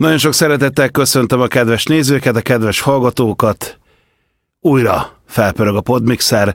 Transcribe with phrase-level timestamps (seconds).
[0.00, 3.78] Nagyon sok szeretettel köszöntöm a kedves nézőket, a kedves hallgatókat.
[4.60, 6.54] Újra felpörög a Podmixer,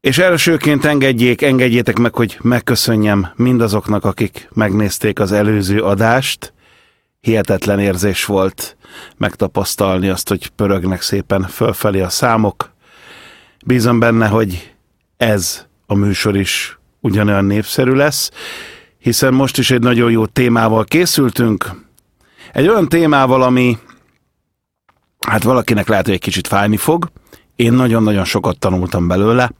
[0.00, 6.52] és elsőként engedjék, engedjétek meg, hogy megköszönjem mindazoknak, akik megnézték az előző adást.
[7.20, 8.76] Hihetetlen érzés volt
[9.16, 12.70] megtapasztalni azt, hogy pörögnek szépen fölfelé a számok.
[13.66, 14.74] Bízom benne, hogy
[15.16, 18.30] ez a műsor is ugyanolyan népszerű lesz,
[18.98, 21.84] hiszen most is egy nagyon jó témával készültünk,
[22.56, 23.78] egy olyan témával, ami
[25.26, 27.10] hát valakinek lehet, hogy egy kicsit fájni fog.
[27.56, 29.52] Én nagyon-nagyon sokat tanultam belőle.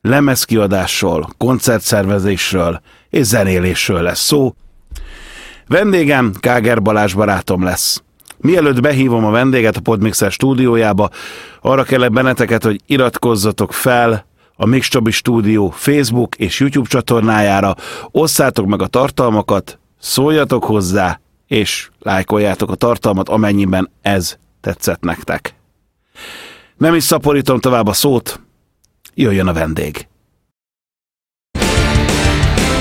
[0.00, 4.54] Lemezkiadásról, koncertszervezésről és zenélésről lesz szó.
[5.66, 8.02] Vendégem Káger Balázs barátom lesz.
[8.38, 11.10] Mielőtt behívom a vendéget a Podmixer stúdiójába,
[11.60, 17.74] arra kellek benneteket, hogy iratkozzatok fel a Mix Csabi Stúdió Facebook és YouTube csatornájára,
[18.10, 25.54] osszátok meg a tartalmakat, szóljatok hozzá, és lájkoljátok a tartalmat, amennyiben ez tetszett nektek.
[26.76, 28.40] Nem is szaporítom tovább a szót,
[29.14, 30.08] jöjjön a vendég.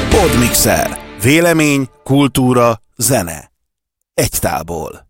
[0.09, 0.99] Podmixer.
[1.21, 3.52] Vélemény, kultúra, zene.
[4.13, 5.07] Egy tálból.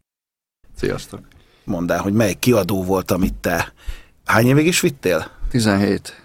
[0.76, 1.20] Sziasztok!
[1.64, 3.74] Mondd el, hogy melyik kiadó volt, amit te
[4.26, 5.32] hány évig is vittél?
[5.50, 6.22] 17.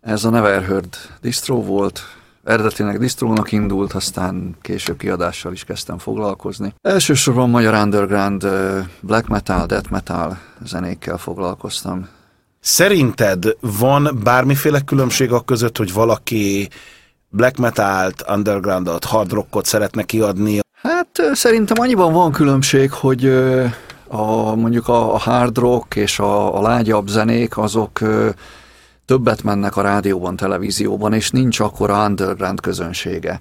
[0.00, 2.00] Ez a Neverheard distro volt,
[2.44, 6.74] Eredetileg distrónak indult, aztán később kiadással is kezdtem foglalkozni.
[6.80, 8.46] Elsősorban magyar underground,
[9.00, 12.08] black metal, death metal zenékkel foglalkoztam.
[12.60, 16.68] Szerinted van bármiféle különbség a között, hogy valaki
[17.28, 20.60] black metalt, undergroundot, hard rockot szeretne kiadni?
[20.82, 23.26] Hát szerintem annyiban van különbség, hogy
[24.08, 28.00] a, mondjuk a, hard rock és a, a lágyabb zenék azok
[29.04, 33.40] többet mennek a rádióban, televízióban, és nincs akkora underground közönsége.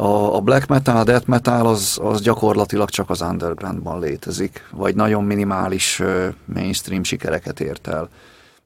[0.00, 5.24] A, black metal, a death metal az, az gyakorlatilag csak az undergroundban létezik, vagy nagyon
[5.24, 6.02] minimális
[6.44, 8.08] mainstream sikereket ért el.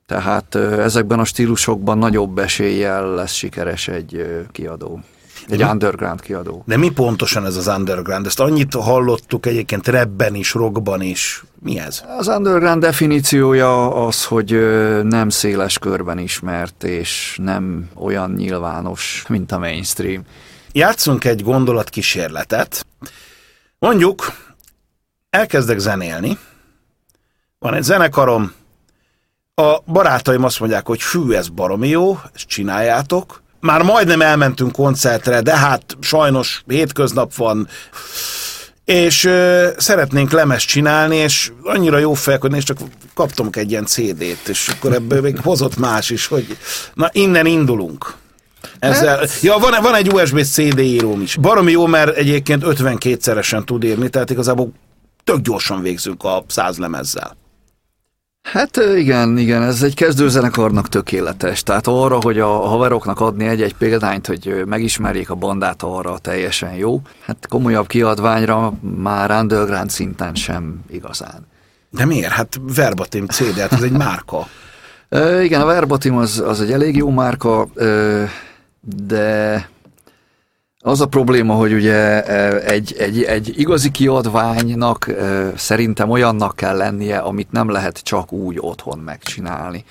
[0.06, 5.00] Tehát ezekben a stílusokban nagyobb eséllyel lesz sikeres egy kiadó.
[5.48, 6.62] Egy de underground kiadó.
[6.66, 8.26] De mi pontosan ez az underground?
[8.26, 11.44] Ezt annyit hallottuk egyébként rebben is, rockban is.
[11.60, 12.04] Mi ez?
[12.18, 14.50] Az underground definíciója az, hogy
[15.02, 20.22] nem széles körben ismert, és nem olyan nyilvános, mint a mainstream.
[20.72, 22.86] Játszunk egy gondolatkísérletet.
[23.78, 24.32] Mondjuk,
[25.30, 26.38] elkezdek zenélni,
[27.58, 28.52] van egy zenekarom,
[29.54, 35.40] a barátaim azt mondják, hogy fű, ez baromi jó, ezt csináljátok, már majdnem elmentünk koncertre,
[35.40, 37.68] de hát sajnos hétköznap van,
[38.84, 42.78] és ö, szeretnénk lemes csinálni, és annyira jó hogy nézd, csak
[43.14, 46.56] kaptam egy ilyen CD-t, és akkor ebből még hozott más is, hogy
[46.94, 48.14] na innen indulunk.
[48.78, 49.40] Ezzel, hát...
[49.40, 51.36] Ja, van, van egy USB CD íróm is.
[51.36, 54.72] Baromi jó, mert egyébként 52-szeresen tud írni, tehát igazából
[55.24, 57.36] tök gyorsan végzünk a száz lemezzel.
[58.42, 61.62] Hát igen, igen, ez egy kezdőzenekarnak tökéletes.
[61.62, 67.00] Tehát arra, hogy a haveroknak adni egy-egy példányt, hogy megismerjék a bandát, arra teljesen jó.
[67.20, 71.46] Hát komolyabb kiadványra már underground szinten sem igazán.
[71.90, 72.32] De miért?
[72.32, 74.46] Hát Verbatim CD, hát ez egy márka.
[75.08, 77.68] e, igen, a Verbatim az, az egy elég jó márka,
[78.80, 79.68] de
[80.82, 86.76] az a probléma, hogy ugye e, egy, egy, egy igazi kiadványnak e, szerintem olyannak kell
[86.76, 89.84] lennie, amit nem lehet csak úgy otthon megcsinálni.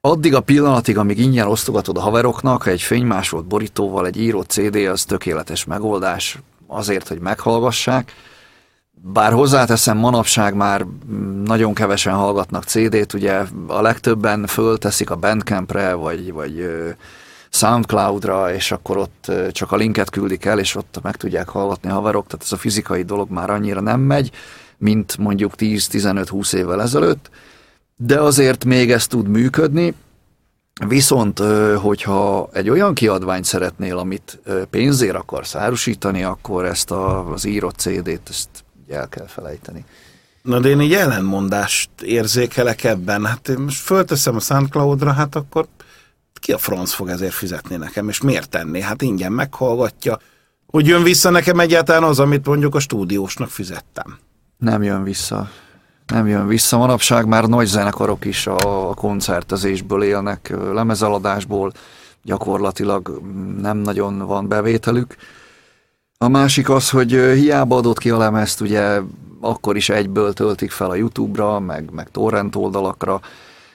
[0.00, 5.04] Addig a pillanatig, amíg ingyen osztogatod a haveroknak, egy fénymásolt borítóval egy írott CD, az
[5.04, 8.12] tökéletes megoldás azért, hogy meghallgassák.
[9.02, 10.86] Bár hozzáteszem, manapság már
[11.44, 16.70] nagyon kevesen hallgatnak CD-t, ugye a legtöbben fölteszik a Bandcampre, vagy, vagy
[17.50, 21.94] Soundcloudra, és akkor ott csak a linket küldik el, és ott meg tudják hallgatni a
[21.94, 24.30] haverok, tehát ez a fizikai dolog már annyira nem megy,
[24.78, 27.30] mint mondjuk 10-15-20 évvel ezelőtt,
[27.96, 29.94] de azért még ez tud működni,
[30.88, 31.38] Viszont,
[31.76, 34.40] hogyha egy olyan kiadványt szeretnél, amit
[34.70, 38.48] pénzért akarsz árusítani, akkor ezt az írott CD-t ezt
[38.88, 39.84] el kell felejteni.
[40.42, 43.24] Na de én egy ellenmondást érzékelek ebben.
[43.24, 45.66] Hát én most fölteszem a SoundCloud-ra, hát akkor
[46.34, 48.80] ki a franc fog ezért fizetni nekem, és miért tenni?
[48.80, 50.18] Hát ingyen meghallgatja.
[50.66, 54.18] Hogy jön vissza nekem egyáltalán az, amit mondjuk a stúdiósnak fizettem?
[54.58, 55.50] Nem jön vissza.
[56.06, 56.76] Nem jön vissza.
[56.76, 61.72] Manapság már nagy zenekarok is a koncertezésből élnek, lemezeladásból
[62.22, 63.20] gyakorlatilag
[63.60, 65.16] nem nagyon van bevételük.
[66.18, 69.00] A másik az, hogy hiába adott ki a lemezt, ugye
[69.40, 73.20] akkor is egyből töltik fel a YouTube-ra, meg, meg torrent oldalakra.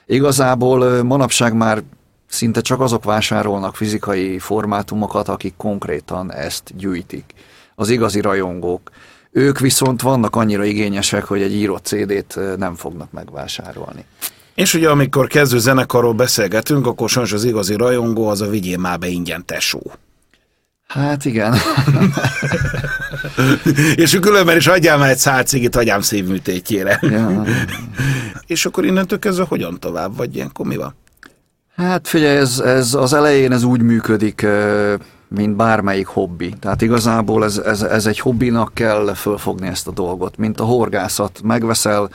[0.06, 1.84] Igazából manapság már
[2.36, 7.34] szinte csak azok vásárolnak fizikai formátumokat, akik konkrétan ezt gyűjtik.
[7.76, 8.92] Az igazi rajongók.
[9.32, 14.06] Ők viszont vannak annyira igényesek, hogy egy írott CD-t nem fognak megvásárolni.
[14.56, 19.00] És ugye amikor kezdő zenekarról beszélgetünk, akkor sajnos az igazi rajongó az a vigyél már
[19.00, 19.92] be ingyen tesó.
[20.88, 21.56] Hát igen.
[23.96, 27.00] és különben is adjál már egy száll cigit agyám szívműtétjére.
[27.02, 27.44] ja.
[28.48, 30.96] és akkor innentől kezdve hogyan tovább, vagy ilyenkor mi van?
[31.76, 34.46] Hát figyelj, ez, ez az elején ez úgy működik,
[35.28, 36.54] mint bármelyik hobbi.
[36.60, 41.42] Tehát igazából ez, ez, ez egy hobbinak kell fölfogni ezt a dolgot, mint a horgászat.
[41.44, 42.10] Megveszel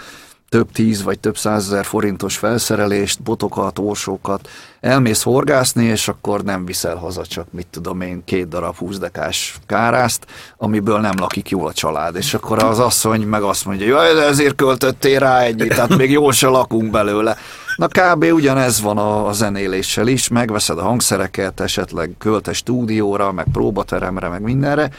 [0.51, 4.49] több tíz vagy több százezer forintos felszerelést, botokat, orsókat,
[4.81, 10.27] elmész horgászni, és akkor nem viszel haza csak, mit tudom én, két darab húszdekás kárászt,
[10.57, 12.17] amiből nem lakik jól a család.
[12.17, 16.33] És akkor az asszony meg azt mondja, jaj, ezért költöttél rá ennyit, tehát még jól
[16.33, 17.37] se lakunk belőle.
[17.81, 18.25] Na kb.
[18.33, 24.43] ugyanez van a, a zenéléssel is, megveszed a hangszereket, esetleg költ stúdióra, meg próbateremre, meg
[24.43, 24.91] mindenre,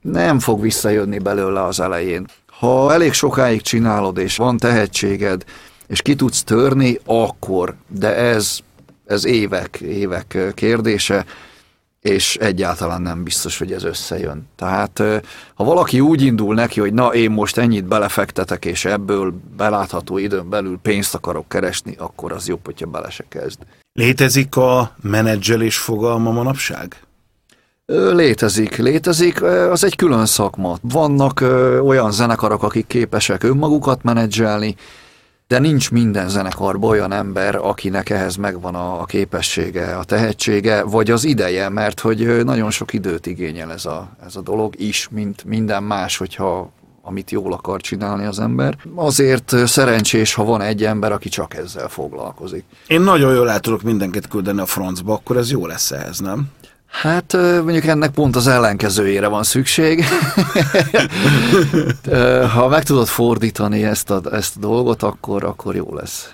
[0.00, 2.26] nem fog visszajönni belőle az elején.
[2.46, 5.44] Ha elég sokáig csinálod, és van tehetséged,
[5.86, 8.58] és ki tudsz törni, akkor, de ez,
[9.06, 11.24] ez évek, évek kérdése,
[12.00, 14.48] és egyáltalán nem biztos, hogy ez összejön.
[14.56, 15.02] Tehát
[15.54, 20.48] ha valaki úgy indul neki, hogy na én most ennyit belefektetek, és ebből belátható időn
[20.48, 23.58] belül pénzt akarok keresni, akkor az jobb, hogyha bele se kezd.
[23.92, 27.02] Létezik a menedzselés fogalma manapság?
[28.12, 30.76] Létezik, létezik, az egy külön szakma.
[30.80, 31.40] Vannak
[31.82, 34.76] olyan zenekarok, akik képesek önmagukat menedzselni,
[35.48, 41.24] de nincs minden zenekarban olyan ember, akinek ehhez megvan a képessége, a tehetsége, vagy az
[41.24, 45.82] ideje, mert hogy nagyon sok időt igényel ez a, ez a dolog is, mint minden
[45.82, 46.70] más, hogyha
[47.02, 48.76] amit jól akar csinálni az ember.
[48.94, 52.64] Azért szerencsés, ha van egy ember, aki csak ezzel foglalkozik.
[52.86, 56.48] Én nagyon jól el tudok mindenkit küldeni a francba, akkor ez jó lesz ehhez, nem?
[56.88, 57.32] Hát
[57.62, 60.04] mondjuk ennek pont az ellenkezőjére van szükség.
[62.54, 66.32] ha meg tudod fordítani ezt a, ezt a dolgot, akkor, akkor jó lesz.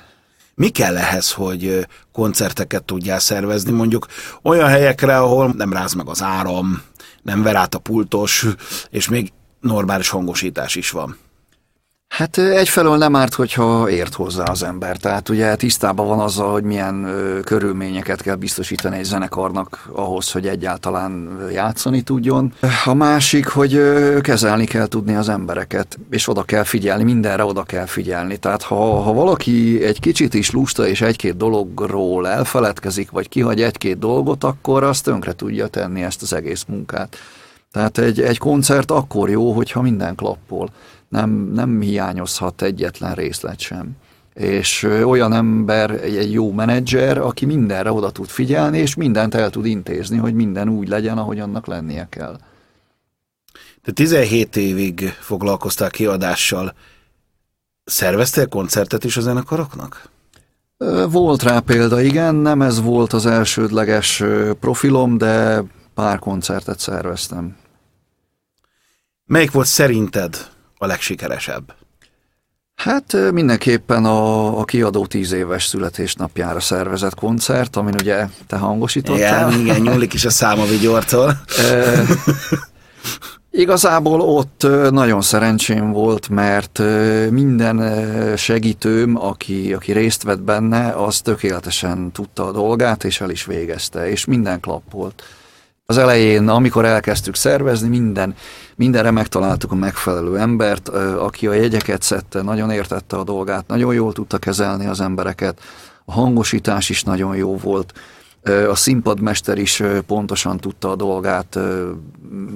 [0.54, 4.06] Mi kell ehhez, hogy koncerteket tudjál szervezni, mondjuk
[4.42, 6.82] olyan helyekre, ahol nem ráz meg az áram,
[7.22, 8.46] nem ver át a pultos,
[8.90, 11.16] és még normális hangosítás is van?
[12.16, 14.96] Hát egyfelől nem árt, hogyha ért hozzá az ember.
[14.96, 20.46] Tehát ugye tisztában van azzal, hogy milyen ö, körülményeket kell biztosítani egy zenekarnak ahhoz, hogy
[20.46, 22.52] egyáltalán játszani tudjon.
[22.84, 27.62] A másik, hogy ö, kezelni kell tudni az embereket, és oda kell figyelni, mindenre oda
[27.62, 28.36] kell figyelni.
[28.36, 33.98] Tehát ha, ha valaki egy kicsit is lusta és egy-két dologról elfeledkezik, vagy kihagy egy-két
[33.98, 37.16] dolgot, akkor azt tönkre tudja tenni ezt az egész munkát.
[37.72, 40.70] Tehát egy, egy koncert akkor jó, hogyha minden klappol
[41.14, 43.90] nem, nem hiányozhat egyetlen részlet sem.
[44.34, 49.50] És olyan ember, egy, egy jó menedzser, aki mindenre oda tud figyelni, és mindent el
[49.50, 52.38] tud intézni, hogy minden úgy legyen, ahogy annak lennie kell.
[53.84, 56.74] De 17 évig foglalkoztál kiadással.
[57.84, 60.08] Szerveztél koncertet is a zenekaroknak?
[61.08, 64.22] Volt rá példa, igen, nem ez volt az elsődleges
[64.60, 65.62] profilom, de
[65.94, 67.56] pár koncertet szerveztem.
[69.24, 70.53] Melyik volt szerinted
[70.84, 71.74] a legsikeresebb?
[72.74, 79.50] Hát mindenképpen a, a kiadó tíz éves születésnapjára szervezett koncert, amin ugye te hangosítottál.
[79.50, 81.28] Igen, igen nyúlik is a száma vigyortól.
[81.70, 82.02] e,
[83.50, 86.78] igazából ott nagyon szerencsém volt, mert
[87.30, 93.44] minden segítőm, aki, aki részt vett benne, az tökéletesen tudta a dolgát, és el is
[93.44, 95.22] végezte, és minden klapp volt.
[95.86, 98.34] Az elején, amikor elkezdtük szervezni, minden,
[98.76, 100.88] mindenre megtaláltuk a megfelelő embert,
[101.18, 105.60] aki a jegyeket szedte, nagyon értette a dolgát, nagyon jól tudta kezelni az embereket,
[106.04, 107.92] a hangosítás is nagyon jó volt,
[108.68, 111.58] a színpadmester is pontosan tudta a dolgát,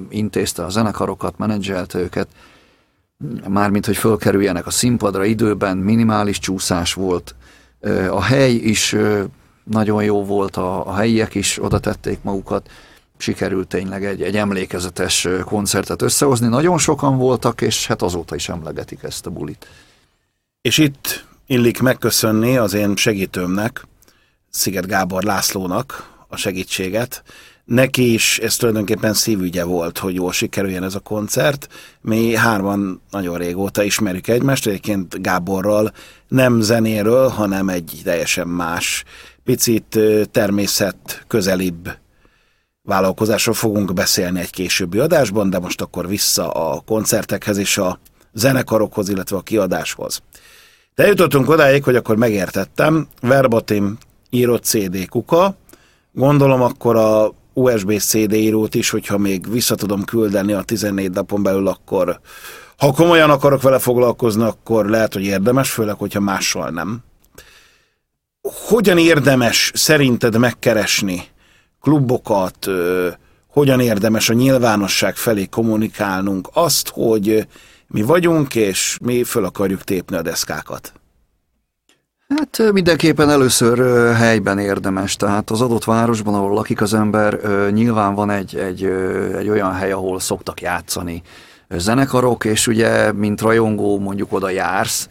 [0.09, 2.29] intézte a zenekarokat, menedzselte őket,
[3.49, 7.35] mármint, hogy fölkerüljenek a színpadra időben, minimális csúszás volt.
[8.11, 8.97] A hely is
[9.65, 12.71] nagyon jó volt, a, helyiek is oda tették magukat,
[13.21, 16.49] sikerült tényleg egy, egy emlékezetes koncertet összehozni.
[16.49, 19.67] Nagyon sokan voltak, és hát azóta is emlegetik ezt a bulit.
[20.61, 23.87] És itt illik megköszönni az én segítőmnek,
[24.51, 27.23] Sziget Gábor Lászlónak a segítséget.
[27.65, 31.69] Neki is ez tulajdonképpen szívügye volt, hogy jól sikerüljen ez a koncert.
[32.01, 35.93] Mi hárman nagyon régóta ismerjük egymást, egyébként Gáborral
[36.29, 39.05] nem zenéről, hanem egy teljesen más,
[39.45, 39.99] picit
[40.31, 41.91] természet közelibb
[42.89, 47.99] vállalkozásról fogunk beszélni egy későbbi adásban, de most akkor vissza a koncertekhez és a
[48.33, 50.23] zenekarokhoz, illetve a kiadáshoz.
[50.95, 53.99] De jutottunk odáig, hogy akkor megértettem, verbatim
[54.31, 55.57] írott CD kuka,
[56.13, 61.43] gondolom akkor a USB CD írót is, hogyha még vissza tudom küldeni a 14 napon
[61.43, 62.21] belül, akkor
[62.77, 66.99] ha komolyan akarok vele foglalkozni, akkor lehet, hogy érdemes, főleg, hogyha mással nem.
[68.69, 71.29] Hogyan érdemes szerinted megkeresni
[71.89, 72.67] klubokat,
[73.47, 77.47] hogyan érdemes a nyilvánosság felé kommunikálnunk azt, hogy
[77.87, 80.93] mi vagyunk, és mi föl akarjuk tépni a deszkákat?
[82.29, 83.79] Hát mindenképpen először
[84.15, 87.39] helyben érdemes, tehát az adott városban, ahol lakik az ember,
[87.71, 88.85] nyilván van egy, egy,
[89.39, 91.23] egy olyan hely, ahol szoktak játszani
[91.69, 95.09] zenekarok, és ugye, mint rajongó mondjuk oda jársz,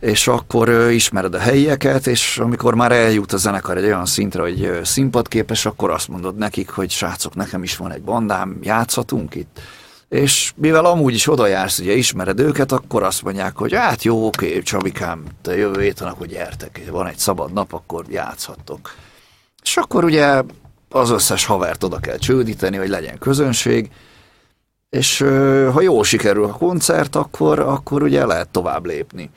[0.00, 4.80] és akkor ismered a helyieket, és amikor már eljut a zenekar egy olyan szintre, hogy
[4.84, 9.60] színpadképes, akkor azt mondod nekik, hogy srácok, nekem is van egy bandám, játszhatunk itt.
[10.08, 14.26] És mivel amúgy is oda jársz, ugye ismered őket, akkor azt mondják, hogy hát jó,
[14.26, 18.94] oké, Csabikám, te jövő héten akkor gyertek, van egy szabad nap, akkor játszhattok.
[19.62, 20.42] És akkor ugye
[20.88, 23.90] az összes havert oda kell csődíteni, hogy legyen közönség,
[24.90, 25.18] és
[25.72, 29.30] ha jól sikerül a koncert, akkor, akkor ugye lehet tovább lépni.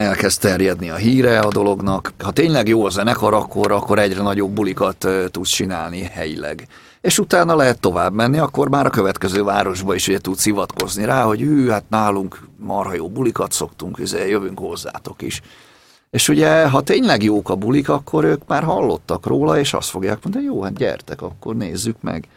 [0.00, 2.12] Elkezd terjedni a híre a dolognak.
[2.18, 6.68] Ha tényleg jó a zenekar, akkor, akkor egyre nagyobb bulikat tudsz csinálni helyileg
[7.00, 11.22] és utána lehet tovább menni, akkor már a következő városba is ugye tudsz hivatkozni rá,
[11.22, 15.40] hogy ő, hát nálunk marha jó bulikat szoktunk, ugye jövünk hozzátok is.
[16.10, 20.18] És ugye, ha tényleg jók a bulik, akkor ők már hallottak róla, és azt fogják
[20.24, 22.28] mondani, jó, hát gyertek, akkor nézzük meg.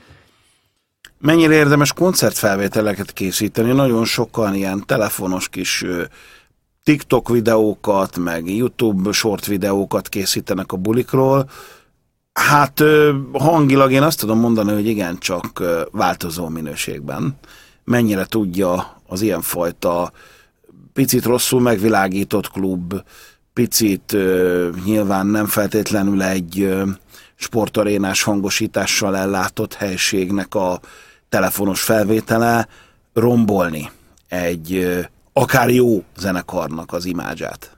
[1.20, 3.72] Mennyire érdemes koncertfelvételeket készíteni?
[3.72, 5.86] Nagyon sokan ilyen telefonos kis
[6.84, 11.50] TikTok videókat, meg YouTube short videókat készítenek a bulikról,
[12.34, 12.84] Hát
[13.32, 17.38] hangilag én azt tudom mondani, hogy igen, csak változó minőségben.
[17.84, 20.12] Mennyire tudja az ilyenfajta
[20.94, 22.94] picit rosszul megvilágított klub,
[23.54, 24.18] picit
[24.86, 26.74] nyilván nem feltétlenül egy
[27.36, 30.80] sportarénás hangosítással ellátott helységnek a
[31.30, 32.68] telefonos felvétele
[33.14, 33.92] rombolni
[34.28, 34.98] egy
[35.34, 37.78] akár jó zenekarnak az imádzsát.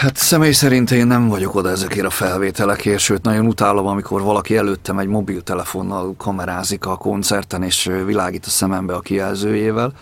[0.00, 4.56] Hát személy szerint én nem vagyok oda ezekért a felvételekért, sőt nagyon utálom, amikor valaki
[4.56, 9.92] előttem egy mobiltelefonnal kamerázik a koncerten, és világít a szemembe a kijelzőjével.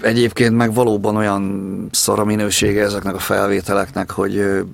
[0.00, 4.64] Egyébként meg valóban olyan szara minősége ezeknek a felvételeknek, hogy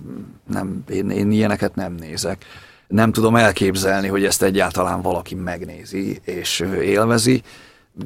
[0.51, 2.45] nem, én, én ilyeneket nem nézek.
[2.89, 7.43] Nem tudom elképzelni, hogy ezt egyáltalán valaki megnézi és élvezi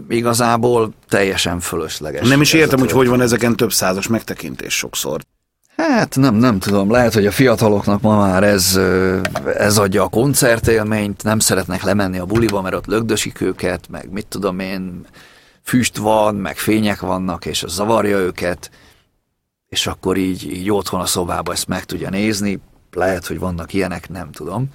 [0.08, 2.28] igazából teljesen fölösleges.
[2.28, 5.20] Nem is értem, hogy hogy van ezeken több százas megtekintés sokszor.
[5.76, 8.80] Hát nem, nem tudom, lehet, hogy a fiataloknak ma már ez,
[9.56, 14.26] ez adja a koncertélményt, nem szeretnek lemenni a buliba, mert ott lögdösik őket, meg mit
[14.26, 15.06] tudom én,
[15.62, 18.70] füst van, meg fények vannak, és az zavarja őket,
[19.68, 22.60] és akkor így, így otthon a szobába ezt meg tudja nézni,
[22.92, 24.68] lehet, hogy vannak ilyenek, nem tudom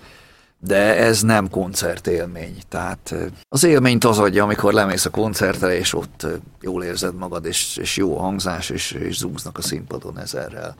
[0.59, 2.61] de ez nem koncertélmény.
[2.67, 3.15] Tehát
[3.49, 6.25] az élményt az adja, amikor lemész a koncertre, és ott
[6.61, 10.75] jól érzed magad, és, és jó a hangzás, és, és zúznak a színpadon ezerrel.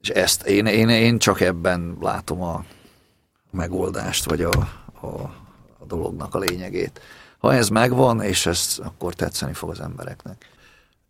[0.00, 2.64] És ezt én, én, én csak ebben látom a
[3.50, 4.50] megoldást, vagy a,
[5.00, 5.06] a,
[5.78, 7.00] a dolognak a lényegét.
[7.38, 10.46] Ha ez megvan, és ez akkor tetszeni fog az embereknek.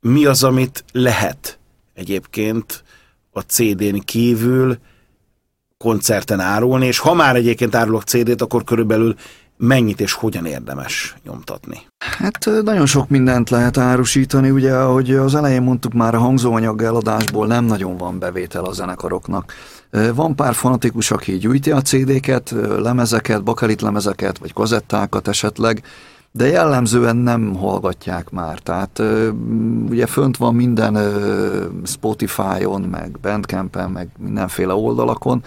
[0.01, 1.59] Mi az, amit lehet
[1.95, 2.85] egyébként
[3.31, 4.79] a CD-n kívül
[5.83, 9.15] koncerten árulni, és ha már egyébként árulok CD-t, akkor körülbelül
[9.57, 11.81] mennyit és hogyan érdemes nyomtatni?
[12.19, 17.47] Hát nagyon sok mindent lehet árusítani, ugye, ahogy az elején mondtuk már a hangzóanyag eladásból
[17.47, 19.53] nem nagyon van bevétel a zenekaroknak.
[20.15, 25.83] Van pár fanatikus, aki gyűjti a CD-ket, lemezeket, bakelit lemezeket, vagy kazettákat esetleg,
[26.33, 28.59] de jellemzően nem hallgatják már.
[28.59, 29.03] Tehát
[29.89, 30.99] ugye fönt van minden
[31.85, 35.43] Spotify-on, meg Bandcamp-en, meg mindenféle oldalakon,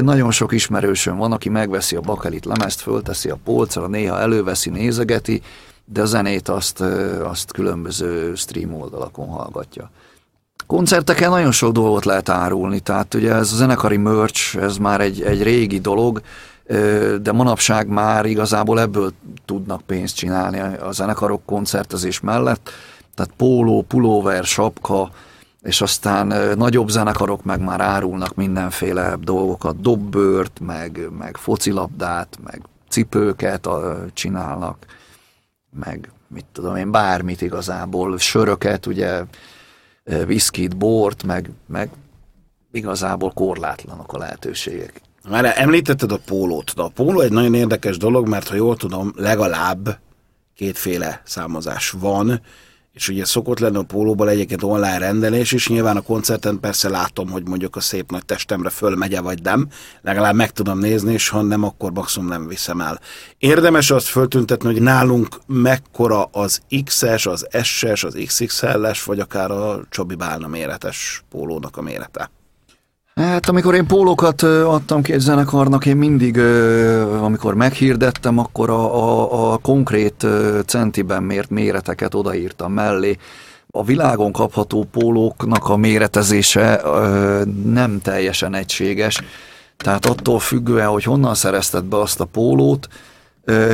[0.00, 5.42] nagyon sok ismerősöm van, aki megveszi a bakelit lemezt, fölteszi a polcra, néha előveszi, nézegeti,
[5.84, 6.80] de a zenét azt,
[7.22, 9.90] azt különböző stream oldalakon hallgatja.
[10.66, 15.22] Koncerteken nagyon sok dolgot lehet árulni, tehát ugye ez a zenekari merch, ez már egy,
[15.22, 16.22] egy régi dolog,
[17.22, 19.12] de manapság már igazából ebből
[19.44, 22.70] tudnak pénzt csinálni a zenekarok koncertezés mellett,
[23.14, 25.10] tehát póló, pulóver, sapka,
[25.64, 33.68] és aztán nagyobb zenekarok meg már árulnak mindenféle dolgokat, dobbőrt, meg, meg focilabdát, meg cipőket
[34.12, 34.86] csinálnak,
[35.70, 39.22] meg mit tudom én, bármit igazából, söröket, ugye,
[40.26, 41.90] viszkit, bort, meg, meg
[42.72, 45.00] igazából korlátlanok a lehetőségek.
[45.28, 49.12] Már említetted a pólót, de a póló egy nagyon érdekes dolog, mert ha jól tudom,
[49.16, 49.98] legalább
[50.54, 52.40] kétféle számozás van,
[52.94, 57.30] és ugye szokott lenni a pólóban egyébként online rendelés, és nyilván a koncerten persze látom,
[57.30, 59.68] hogy mondjuk a szép nagy testemre fölmegye vagy nem,
[60.02, 63.00] legalább meg tudom nézni, és ha nem, akkor maximum nem viszem el.
[63.38, 69.80] Érdemes azt föltüntetni, hogy nálunk mekkora az XS, az SS, az XXL-es, vagy akár a
[69.88, 72.30] Csabi Bálna méretes pólónak a mérete.
[73.14, 76.38] Hát amikor én pólókat adtam ki egy zenekarnak, én mindig,
[77.20, 80.26] amikor meghirdettem, akkor a, a, a konkrét
[80.66, 83.16] centiben mért méreteket odaírtam mellé.
[83.70, 86.82] A világon kapható pólóknak a méretezése
[87.64, 89.20] nem teljesen egységes,
[89.76, 92.88] tehát attól függően, hogy honnan szerezted be azt a pólót,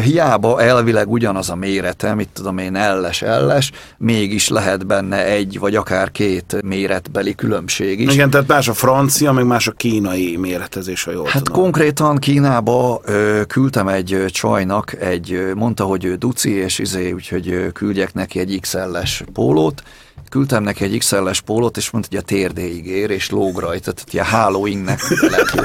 [0.03, 5.77] hiába elvileg ugyanaz a mérete, mit tudom én, elles, elles, mégis lehet benne egy vagy
[5.77, 8.15] akár két méretbeli különbség is.
[8.15, 11.62] Igen, tehát más a francia, meg más a kínai méretezés, ha jól Hát tudom.
[11.62, 18.15] konkrétan Kínába ö, küldtem egy csajnak, egy, mondta, hogy ő duci, és izé, úgyhogy küldjek
[18.15, 19.83] neki egy XL-es pólót,
[20.29, 24.29] küldtem neki egy XL-es pólót, és mondta, hogy a térdéig ér, és lóg rajta, tehát
[24.29, 25.00] a hálóingnek
[25.31, 25.62] lett jó.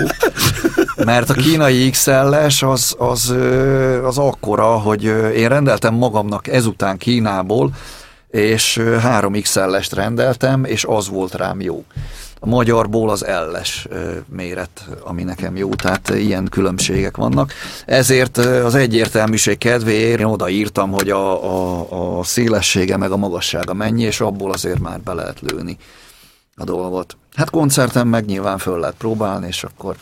[0.95, 3.35] Mert a kínai XL-es az, az,
[4.03, 5.03] az akkora, hogy
[5.35, 7.71] én rendeltem magamnak ezután Kínából,
[8.27, 11.83] és három XL-est rendeltem, és az volt rám jó.
[12.39, 13.87] A magyarból az elles
[14.29, 17.53] méret, ami nekem jó, tehát ilyen különbségek vannak.
[17.85, 24.03] Ezért az egyértelműség kedvéért én odaírtam, hogy a, a, a szélessége meg a magassága mennyi,
[24.03, 25.77] és abból azért már be lehet lőni
[26.55, 27.17] a dolgot.
[27.35, 29.95] Hát koncerten meg nyilván föl lehet próbálni, és akkor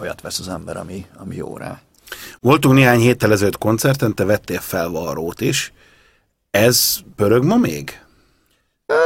[0.00, 1.80] olyat vesz az ember, ami, ami jó rá.
[2.40, 5.72] Voltunk néhány héttel ezelőtt koncerten, te vettél felvarrót is.
[6.50, 8.00] Ez pörög ma még?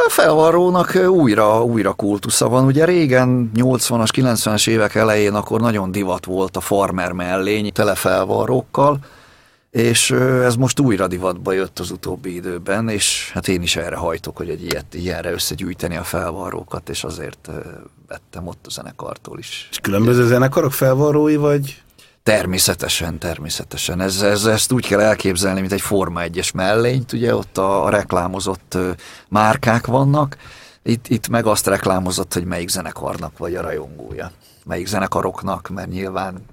[0.08, 2.64] Felvarrónak újra, újra kultusza van.
[2.64, 8.98] Ugye régen, 80-as, 90-es évek elején akkor nagyon divat volt a farmer mellény tele felvarrókkal,
[9.76, 14.36] és ez most újra divatba jött az utóbbi időben, és hát én is erre hajtok,
[14.36, 17.50] hogy egy ilyet, ilyenre összegyűjteni a felvarrókat, és azért
[18.08, 19.68] vettem ott a zenekartól is.
[19.70, 21.82] És különböző zenekarok felvarrói vagy?
[22.22, 24.00] Természetesen, természetesen.
[24.00, 27.88] Ez, ez, ezt úgy kell elképzelni, mint egy Forma 1-es mellényt, ugye ott a, a
[27.88, 28.78] reklámozott
[29.28, 30.36] márkák vannak,
[30.82, 34.30] itt, itt meg azt reklámozott, hogy melyik zenekarnak vagy a rajongója.
[34.64, 36.44] Melyik zenekaroknak, mert nyilván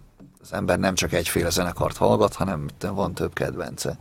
[0.44, 3.98] az ember nem csak egyféle zenekart hallgat, hanem van több kedvence.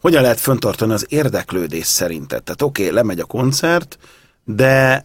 [0.00, 2.42] Hogyan lehet föntartani az érdeklődés szerinted?
[2.42, 3.98] Tehát oké, okay, lemegy a koncert,
[4.44, 5.04] de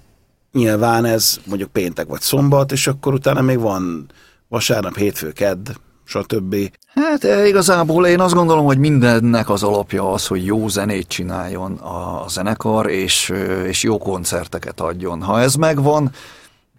[0.51, 4.11] nyilván ez mondjuk péntek vagy szombat, és akkor utána még van
[4.47, 5.69] vasárnap, hétfő, kedd,
[6.03, 6.55] stb.
[6.87, 11.73] Hát eh, igazából én azt gondolom, hogy mindennek az alapja az, hogy jó zenét csináljon
[11.73, 15.21] a zenekar, és, eh, és jó koncerteket adjon.
[15.21, 16.11] Ha ez megvan,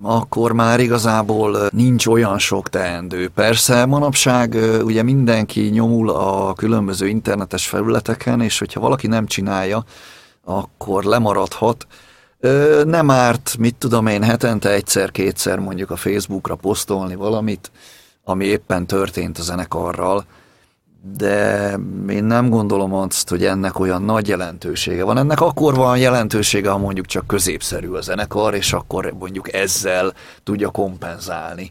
[0.03, 3.29] akkor már igazából nincs olyan sok teendő.
[3.29, 9.85] Persze manapság ugye mindenki nyomul a különböző internetes felületeken, és hogyha valaki nem csinálja,
[10.45, 11.87] akkor lemaradhat,
[12.85, 17.71] nem árt, mit tudom én, hetente egyszer-kétszer mondjuk a Facebookra posztolni valamit,
[18.25, 20.25] ami éppen történt a zenekarral,
[21.03, 21.71] de
[22.09, 25.19] én nem gondolom azt, hogy ennek olyan nagy jelentősége van.
[25.19, 30.71] Ennek akkor van jelentősége, ha mondjuk csak középszerű a zenekar, és akkor mondjuk ezzel tudja
[30.71, 31.71] kompenzálni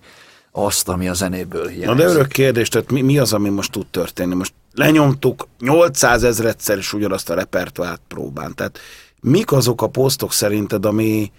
[0.51, 1.85] azt, ami a zenéből hiányzik.
[1.85, 4.33] Na de örök kérdés, tehát mi, mi az, ami most tud történni?
[4.33, 8.79] Most lenyomtuk 800 ezredszer is ugyanazt a repertoárt próbán, tehát
[9.21, 11.31] mik azok a posztok szerinted, ami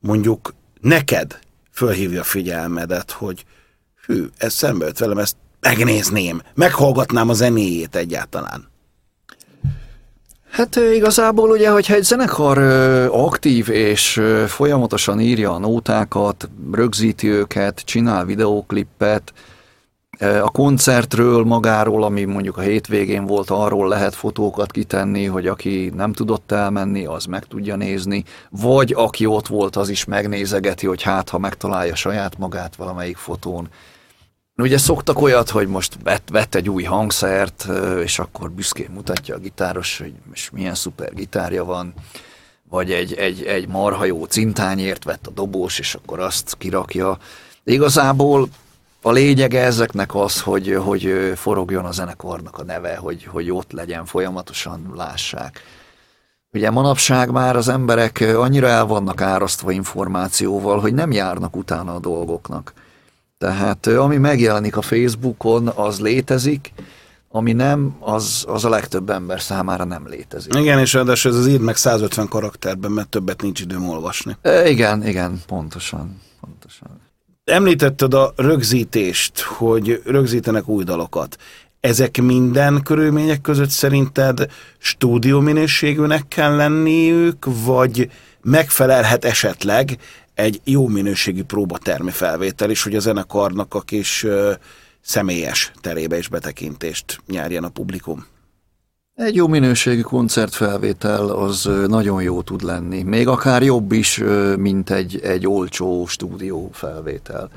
[0.00, 1.38] mondjuk neked
[1.72, 3.44] fölhívja a figyelmedet, hogy
[4.06, 8.68] hű, ez szembe jött velem, ezt megnézném, meghallgatnám a zenéjét egyáltalán.
[10.50, 12.58] Hát igazából ugye, hogyha egy zenekar
[13.12, 19.32] aktív és folyamatosan írja a nótákat, rögzíti őket, csinál videóklippet,
[20.18, 26.12] a koncertről magáról, ami mondjuk a hétvégén volt, arról lehet fotókat kitenni, hogy aki nem
[26.12, 31.28] tudott elmenni, az meg tudja nézni, vagy aki ott volt, az is megnézegeti, hogy hát,
[31.28, 33.68] ha megtalálja saját magát valamelyik fotón.
[34.58, 37.66] Ugye szoktak olyat, hogy most vett, vett egy új hangszert,
[38.02, 41.94] és akkor büszkén mutatja a gitáros, hogy most milyen szuper gitárja van,
[42.68, 47.18] vagy egy, egy, egy marha jó cintányért vett a dobós, és akkor azt kirakja.
[47.64, 48.48] Igazából
[49.02, 54.04] a lényege ezeknek az, hogy, hogy forogjon a zenekarnak a neve, hogy, hogy ott legyen,
[54.04, 55.60] folyamatosan lássák.
[56.52, 61.98] Ugye manapság már az emberek annyira el vannak árasztva információval, hogy nem járnak utána a
[62.00, 62.72] dolgoknak.
[63.38, 66.72] Tehát ami megjelenik a Facebookon, az létezik,
[67.28, 70.54] ami nem, az, az a legtöbb ember számára nem létezik.
[70.54, 74.36] Igen, és ráadásul ez az ír meg 150 karakterben, mert többet nincs időm olvasni.
[74.42, 76.20] E, igen, igen, pontosan.
[76.40, 77.00] pontosan.
[77.44, 81.36] Említetted a rögzítést, hogy rögzítenek új dalokat.
[81.80, 84.46] ezek minden körülmények között szerinted
[84.78, 88.10] stúdió minőségűnek kell lenniük, vagy
[88.42, 89.98] megfelelhet esetleg
[90.36, 94.26] egy jó minőségű próbatermi felvétel is, hogy a zenekarnak a kis
[95.00, 98.26] személyes terébe is betekintést nyerjen a publikum?
[99.14, 103.02] Egy jó minőségű koncertfelvétel az nagyon jó tud lenni.
[103.02, 104.22] Még akár jobb is,
[104.56, 107.50] mint egy, egy olcsó stúdió felvétel.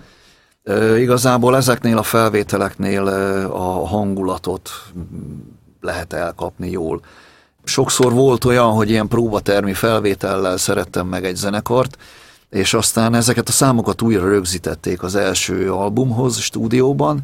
[0.97, 3.07] Igazából ezeknél a felvételeknél
[3.47, 4.69] a hangulatot
[5.81, 7.01] lehet elkapni jól.
[7.63, 11.97] Sokszor volt olyan, hogy ilyen próbatermi felvétellel szerettem meg egy zenekart,
[12.49, 17.21] és aztán ezeket a számokat újra rögzítették az első albumhoz stúdióban,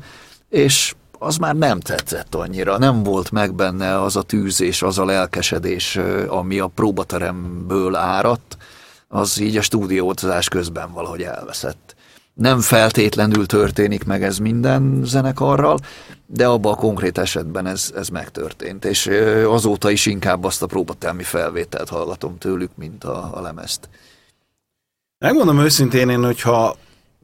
[0.49, 4.97] és az már nem tetszett annyira, nem volt meg benne az a tűz és az
[4.97, 8.57] a lelkesedés, ami a próbateremből áradt,
[9.07, 11.95] az így a stúdiózás közben valahogy elveszett.
[12.33, 15.79] Nem feltétlenül történik meg ez minden zenekarral,
[16.25, 19.09] de abban a konkrét esetben ez, ez megtörtént, és
[19.47, 23.89] azóta is inkább azt a próbatelmi felvételt hallgatom tőlük, mint a, a lemezt.
[25.25, 26.77] Megmondom őszintén én, hogyha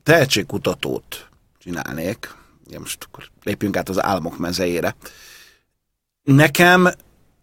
[0.03, 2.35] tehetségkutatót csinálnék,
[2.67, 4.95] ugye most akkor lépjünk át az álmok mezeére,
[6.23, 6.91] nekem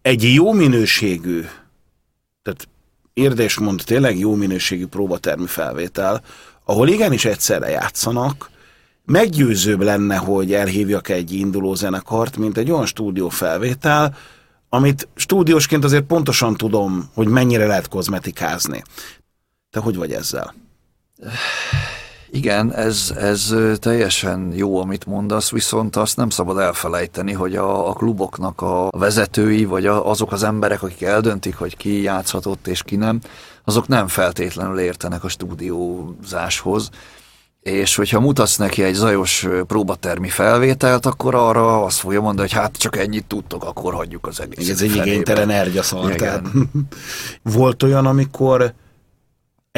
[0.01, 1.41] egy jó minőségű,
[2.41, 2.67] tehát
[3.13, 6.21] érdés mond tényleg jó minőségű próbatermi felvétel,
[6.63, 8.49] ahol igenis egyszerre játszanak,
[9.05, 14.15] meggyőzőbb lenne, hogy elhívjak egy induló zenekart, mint egy olyan stúdió felvétel,
[14.69, 18.83] amit stúdiósként azért pontosan tudom, hogy mennyire lehet kozmetikázni.
[19.71, 20.53] Te hogy vagy ezzel?
[22.31, 27.93] Igen, ez, ez teljesen jó, amit mondasz, viszont azt nem szabad elfelejteni, hogy a, a
[27.93, 32.95] kluboknak a vezetői, vagy a, azok az emberek, akik eldöntik, hogy ki játszhatott és ki
[32.95, 33.19] nem,
[33.63, 36.89] azok nem feltétlenül értenek a stúdiózáshoz,
[37.61, 42.77] és hogyha mutatsz neki egy zajos próbatermi felvételt, akkor arra azt fogja mondani, hogy hát
[42.77, 44.73] csak ennyit tudtok, akkor hagyjuk az egészet.
[44.73, 46.15] Ez egy igénytelen ergyaszal.
[47.43, 48.73] Volt olyan, amikor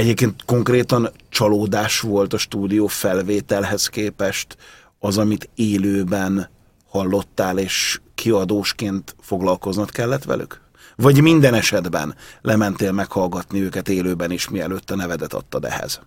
[0.01, 4.57] Egyébként konkrétan csalódás volt a stúdió felvételhez képest
[4.99, 6.49] az, amit élőben
[6.89, 10.61] hallottál, és kiadósként foglalkoznod kellett velük?
[10.95, 16.01] Vagy minden esetben lementél meghallgatni őket élőben is, mielőtt a nevedet adtad ehhez?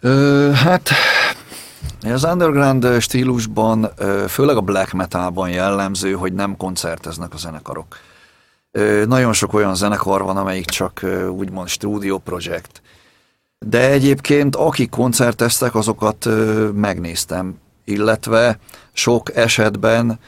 [0.00, 0.90] Ö, hát
[2.02, 3.90] az underground stílusban,
[4.28, 7.96] főleg a black metalban jellemző, hogy nem koncerteznek a zenekarok.
[9.06, 12.82] Nagyon sok olyan zenekar van, amelyik csak úgymond stúdió projekt.
[13.58, 16.28] De egyébként akik koncerteztek, azokat
[16.74, 18.58] megnéztem, illetve
[18.92, 20.18] sok esetben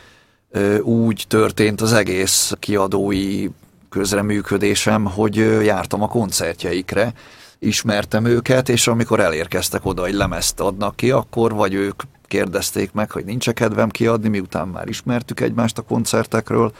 [0.80, 3.48] úgy történt az egész kiadói
[3.88, 7.12] közreműködésem, hogy jártam a koncertjeikre,
[7.58, 13.10] ismertem őket, és amikor elérkeztek oda, hogy lemezt adnak ki, akkor vagy ők kérdezték meg,
[13.10, 16.72] hogy nincs -e kedvem kiadni, miután már ismertük egymást a koncertekről,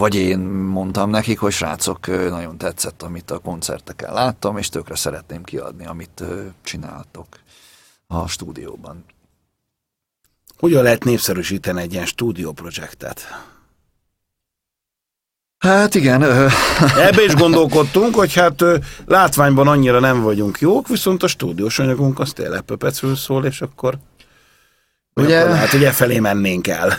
[0.00, 5.42] vagy én mondtam nekik, hogy srácok, nagyon tetszett, amit a koncerteken láttam, és tökre szeretném
[5.42, 6.22] kiadni, amit
[6.62, 7.26] csináltok
[8.06, 9.04] a stúdióban.
[10.58, 13.20] Hogyan lehet népszerűsíteni egy ilyen stúdióprojektet?
[15.58, 16.22] Hát igen.
[17.08, 18.64] Ebbe is gondolkodtunk, hogy hát
[19.06, 23.98] látványban annyira nem vagyunk jók, viszont a stúdiós anyagunk az tényleg pöpecről szól, és akkor
[25.14, 26.98] Ugye, akkor lehet, hogy e felé mennénk el.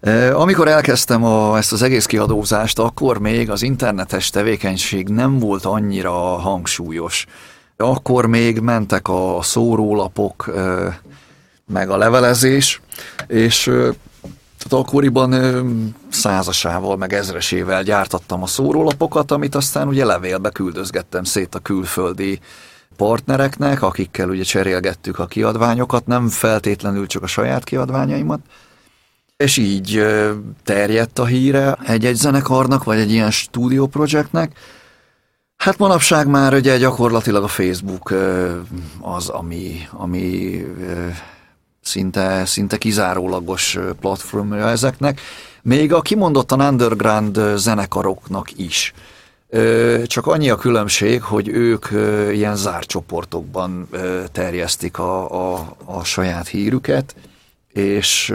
[0.42, 6.12] Amikor elkezdtem a, ezt az egész kiadózást, akkor még az internetes tevékenység nem volt annyira
[6.38, 7.26] hangsúlyos.
[7.76, 10.52] Akkor még mentek a szórólapok,
[11.72, 12.80] meg a levelezés,
[13.26, 13.62] és
[14.58, 15.34] tehát akkoriban
[16.08, 22.40] százasával, meg ezresével gyártattam a szórólapokat, amit aztán ugye levélbe küldözgettem szét a külföldi
[23.02, 28.40] partnereknek, akikkel ugye cserélgettük a kiadványokat, nem feltétlenül csak a saját kiadványaimat,
[29.36, 30.06] és így
[30.64, 34.58] terjedt a híre egy-egy zenekarnak, vagy egy ilyen stúdió projektnek.
[35.56, 38.14] Hát manapság már ugye gyakorlatilag a Facebook
[39.00, 40.56] az, ami, ami
[41.80, 45.20] szinte, szinte kizárólagos platformja ezeknek,
[45.62, 48.92] még a kimondottan underground zenekaroknak is.
[50.06, 51.86] Csak annyi a különbség, hogy ők
[52.30, 53.88] ilyen zárt csoportokban
[54.32, 57.14] terjesztik a, a, a saját hírüket,
[57.68, 58.34] és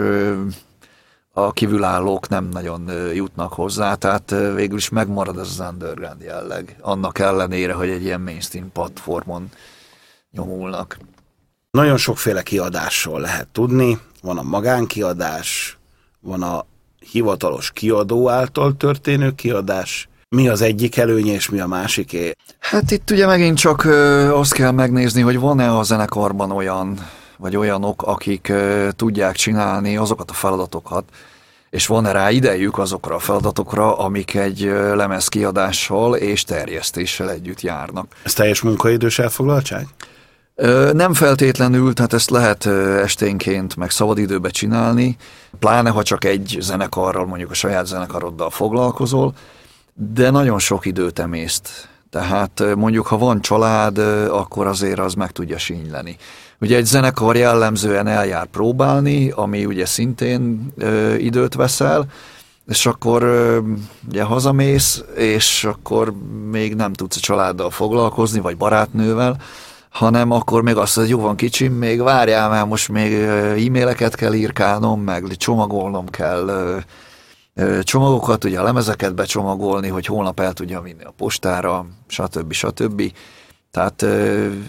[1.32, 7.72] a kívülállók nem nagyon jutnak hozzá, tehát végül is megmarad az underground jelleg, annak ellenére,
[7.72, 9.48] hogy egy ilyen mainstream platformon
[10.30, 10.98] nyomulnak.
[11.70, 15.78] Nagyon sokféle kiadásról lehet tudni, van a magánkiadás,
[16.20, 16.64] van a
[17.10, 22.32] hivatalos kiadó által történő kiadás, mi az egyik előnye, és mi a másiké?
[22.58, 26.98] Hát itt ugye megint csak ö, azt kell megnézni, hogy van-e a zenekarban olyan,
[27.36, 31.04] vagy olyanok, akik ö, tudják csinálni azokat a feladatokat,
[31.70, 34.60] és van-e rá idejük azokra a feladatokra, amik egy
[34.94, 38.06] lemezkiadással és terjesztéssel együtt járnak.
[38.22, 39.86] Ez teljes munkaidős elfoglaltság?
[40.92, 42.66] Nem feltétlenül, tehát ezt lehet
[43.02, 45.16] esténként meg szabadidőbe csinálni,
[45.58, 49.34] pláne ha csak egy zenekarral, mondjuk a saját zenekaroddal foglalkozol,
[50.00, 51.88] de nagyon sok időt emészt.
[52.10, 56.16] Tehát mondjuk, ha van család, akkor azért az meg tudja sínyleni.
[56.60, 62.06] Ugye egy zenekar jellemzően eljár próbálni, ami ugye szintén ö, időt veszel,
[62.66, 63.58] és akkor ö,
[64.08, 66.12] ugye hazamész, és akkor
[66.50, 69.36] még nem tudsz a családdal foglalkozni, vagy barátnővel,
[69.90, 73.12] hanem akkor még azt, hogy jó van kicsim, még várjál, mert most még
[73.66, 76.80] e-maileket kell írkálnom, meg csomagolnom kell
[77.82, 82.52] csomagokat, ugye a lemezeket becsomagolni, hogy holnap el tudja vinni a postára, stb.
[82.52, 83.12] stb.
[83.70, 84.02] Tehát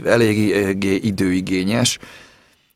[0.06, 2.00] eléggé időigényes.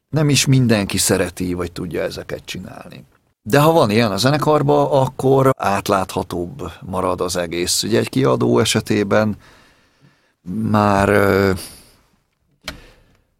[0.10, 3.04] Nem is mindenki szereti, vagy tudja ezeket csinálni.
[3.41, 7.84] De ha van ilyen a zenekarban, akkor átláthatóbb marad az egész.
[7.84, 9.38] Ugye egy kiadó esetében
[10.71, 11.10] már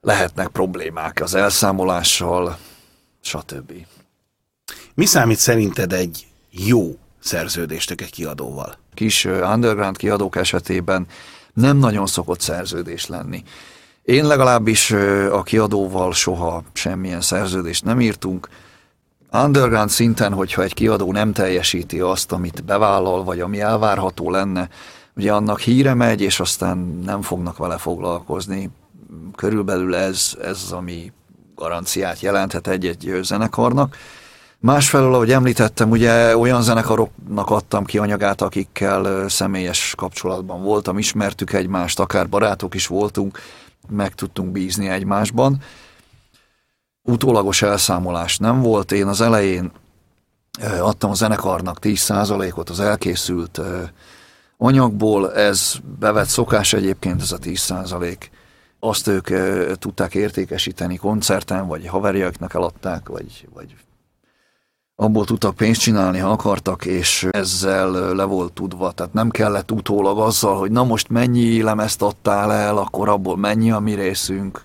[0.02, 2.58] lehetnek problémák az elszámolással,
[3.22, 3.72] stb.
[4.94, 8.76] Mi számít szerinted egy jó szerződést egy kiadóval?
[8.94, 11.08] Kis underground kiadók esetében
[11.54, 13.44] nem nagyon szokott szerződés lenni.
[14.04, 14.92] Én legalábbis
[15.32, 18.50] a kiadóval soha semmilyen szerződést nem írtunk.
[19.32, 24.70] Underground szinten, hogyha egy kiadó nem teljesíti azt, amit bevállal, vagy ami elvárható lenne,
[25.16, 28.70] ugye annak híre megy, és aztán nem fognak vele foglalkozni.
[29.36, 31.12] Körülbelül ez, ez az, ami
[31.56, 33.96] garanciát jelenthet egy-egy zenekarnak.
[34.64, 42.00] Másfelől, ahogy említettem, ugye olyan zenekaroknak adtam ki anyagát, akikkel személyes kapcsolatban voltam, ismertük egymást,
[42.00, 43.40] akár barátok is voltunk,
[43.90, 45.62] meg tudtunk bízni egymásban.
[47.02, 48.92] Utólagos elszámolás nem volt.
[48.92, 49.72] Én az elején
[50.80, 53.62] adtam a zenekarnak 10%-ot az elkészült
[54.58, 58.18] anyagból, ez bevett szokás egyébként, ez a 10%.
[58.80, 59.30] Azt ők
[59.78, 63.76] tudták értékesíteni koncerten, vagy haverjaiknak eladták, vagy, vagy
[64.96, 68.92] abból tudtak pénzt csinálni, ha akartak, és ezzel le volt tudva.
[68.92, 73.72] Tehát nem kellett utólag azzal, hogy na most mennyi lemezt adtál el, akkor abból mennyi
[73.72, 74.64] a mi részünk,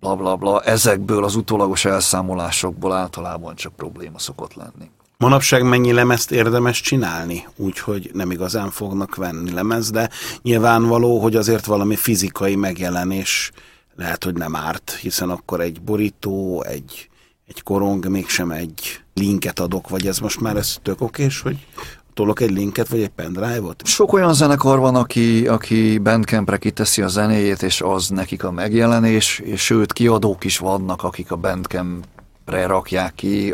[0.00, 0.60] bla bla bla.
[0.60, 4.90] Ezekből az utólagos elszámolásokból általában csak probléma szokott lenni.
[5.18, 10.10] Manapság mennyi lemezt érdemes csinálni, úgyhogy nem igazán fognak venni lemez, de
[10.42, 13.52] nyilvánvaló, hogy azért valami fizikai megjelenés
[13.96, 17.08] lehet, hogy nem árt, hiszen akkor egy borító, egy
[17.48, 21.66] egy korong mégsem egy linket adok, vagy ez most már ez tök okés, hogy
[22.14, 23.86] tolok egy linket, vagy egy pendrive-ot?
[23.86, 29.38] Sok olyan zenekar van, aki, aki Bandcampre kiteszi a zenéjét, és az nekik a megjelenés,
[29.38, 33.50] és sőt, kiadók is vannak, akik a Bandcampre rakják ki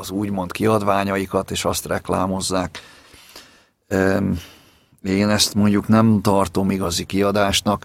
[0.00, 2.78] az úgymond kiadványaikat, és azt reklámozzák.
[5.02, 7.84] Én ezt mondjuk nem tartom igazi kiadásnak.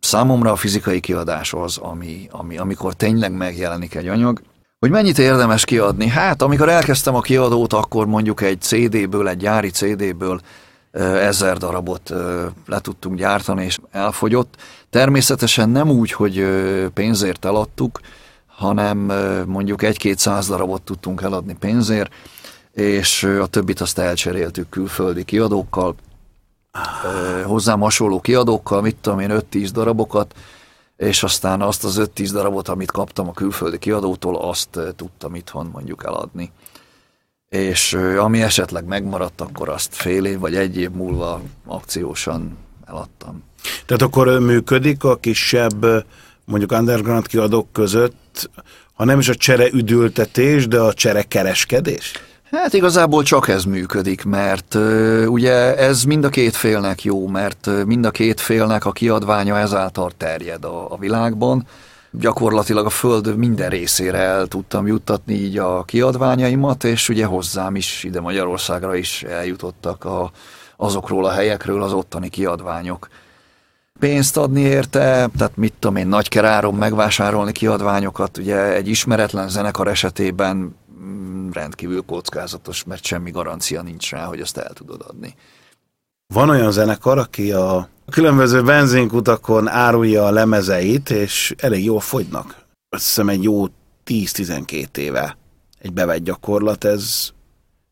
[0.00, 4.42] Számomra a fizikai kiadás az, ami, ami, amikor tényleg megjelenik egy anyag,
[4.80, 6.08] hogy mennyit érdemes kiadni?
[6.08, 10.40] Hát, amikor elkezdtem a kiadót, akkor mondjuk egy CD-ből, egy gyári CD-ből
[10.92, 12.12] ezer darabot
[12.66, 14.54] le tudtunk gyártani, és elfogyott.
[14.90, 16.46] Természetesen nem úgy, hogy
[16.94, 18.00] pénzért eladtuk,
[18.46, 19.12] hanem
[19.46, 22.12] mondjuk egy-kétszáz darabot tudtunk eladni pénzért,
[22.72, 25.94] és a többit azt elcseréltük külföldi kiadókkal,
[27.44, 30.34] hozzám hasonló kiadókkal, mit tudom én, 5-10 darabokat,
[31.00, 35.70] és aztán azt az 5-10 darabot, amit kaptam a külföldi kiadótól, azt eh, tudtam itthon
[35.72, 36.52] mondjuk eladni.
[37.48, 43.42] És eh, ami esetleg megmaradt, akkor azt fél év vagy egy év múlva akciósan eladtam.
[43.86, 45.86] Tehát akkor eh, működik a kisebb,
[46.44, 48.50] mondjuk underground kiadók között,
[48.94, 52.12] ha nem is a csere üdültetés, de a csere kereskedés?
[52.50, 54.74] Hát igazából csak ez működik, mert
[55.26, 60.10] ugye ez mind a két félnek jó, mert mind a két félnek a kiadványa ezáltal
[60.16, 61.66] terjed a, a világban.
[62.10, 68.04] Gyakorlatilag a föld minden részére el tudtam juttatni így a kiadványaimat, és ugye hozzám is,
[68.04, 70.30] ide Magyarországra is eljutottak a,
[70.76, 73.08] azokról a helyekről az ottani kiadványok.
[73.98, 79.88] Pénzt adni érte, tehát mit tudom én, nagy keráron megvásárolni kiadványokat, ugye egy ismeretlen zenekar
[79.88, 80.78] esetében
[81.52, 85.34] rendkívül kockázatos, mert semmi garancia nincs rá, hogy azt el tudod adni.
[86.34, 92.66] Van olyan zenekar, aki a különböző benzinkutakon árulja a lemezeit, és elég jól fogynak.
[92.88, 93.66] Azt hiszem egy jó
[94.06, 95.36] 10-12 éve
[95.78, 97.30] egy bevett gyakorlat, ez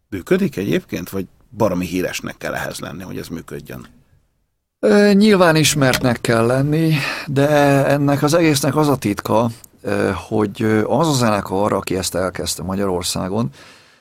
[0.09, 3.87] működik egyébként, vagy baromi híresnek kell ehhez lenni, hogy ez működjön?
[5.13, 6.95] Nyilván ismertnek kell lenni,
[7.27, 7.49] de
[7.87, 9.51] ennek az egésznek az a titka,
[10.29, 13.51] hogy az a zenekar, aki ezt elkezdte Magyarországon,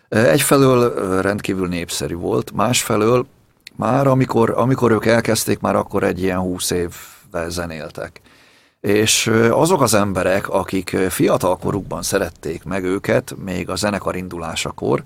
[0.10, 3.26] Egyfelől rendkívül népszerű volt, másfelől
[3.76, 8.21] már amikor, amikor ők elkezdték, már akkor egy ilyen húsz évvel zenéltek.
[8.82, 15.04] És azok az emberek, akik fiatalkorukban szerették meg őket, még a zenekar indulásakor,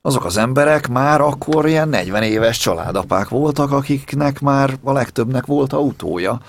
[0.00, 5.72] azok az emberek már akkor ilyen 40 éves családapák voltak, akiknek már a legtöbbnek volt
[5.72, 6.40] autója,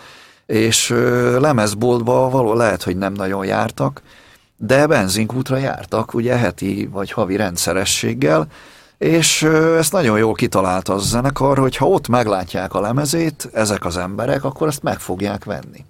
[0.46, 0.90] és
[1.40, 4.02] lemezboltba való lehet, hogy nem nagyon jártak,
[4.58, 8.48] de benzinkútra jártak, ugye heti vagy havi rendszerességgel,
[8.98, 9.44] és
[9.78, 14.44] ezt nagyon jól kitalálta a zenekar, hogy ha ott meglátják a lemezét, ezek az emberek,
[14.44, 15.86] akkor ezt meg fogják venni.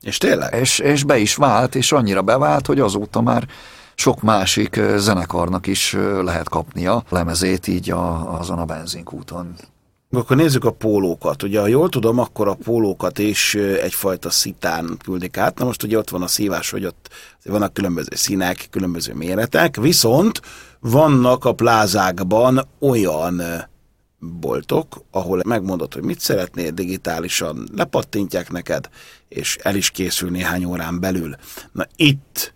[0.00, 0.54] És tényleg?
[0.54, 3.46] És, és be is vált, és annyira bevált, hogy azóta már
[3.94, 9.54] sok másik zenekarnak is lehet kapnia lemezét így a, azon a benzinkúton.
[10.16, 11.42] Akkor nézzük a pólókat.
[11.42, 15.58] Ugye, ha jól tudom, akkor a pólókat is egyfajta szitán küldik át.
[15.58, 17.08] Na most ugye ott van a szívás, hogy ott
[17.44, 20.40] vannak különböző színek, különböző méretek, viszont
[20.80, 23.42] vannak a plázákban olyan
[24.18, 28.88] boltok, ahol megmondod, hogy mit szeretnél digitálisan, lepattintják neked,
[29.28, 31.34] és el is készül néhány órán belül.
[31.72, 32.54] Na itt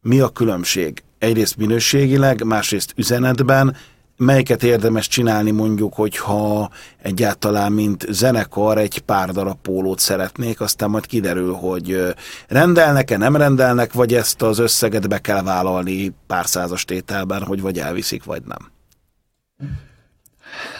[0.00, 1.02] mi a különbség?
[1.18, 3.76] Egyrészt minőségileg, másrészt üzenetben,
[4.20, 6.70] melyiket érdemes csinálni mondjuk, hogyha
[7.02, 12.14] egyáltalán mint zenekar egy pár darab pólót szeretnék, aztán majd kiderül, hogy
[12.48, 17.78] rendelnek-e, nem rendelnek, vagy ezt az összeget be kell vállalni pár százas tételben, hogy vagy
[17.78, 18.70] elviszik, vagy nem.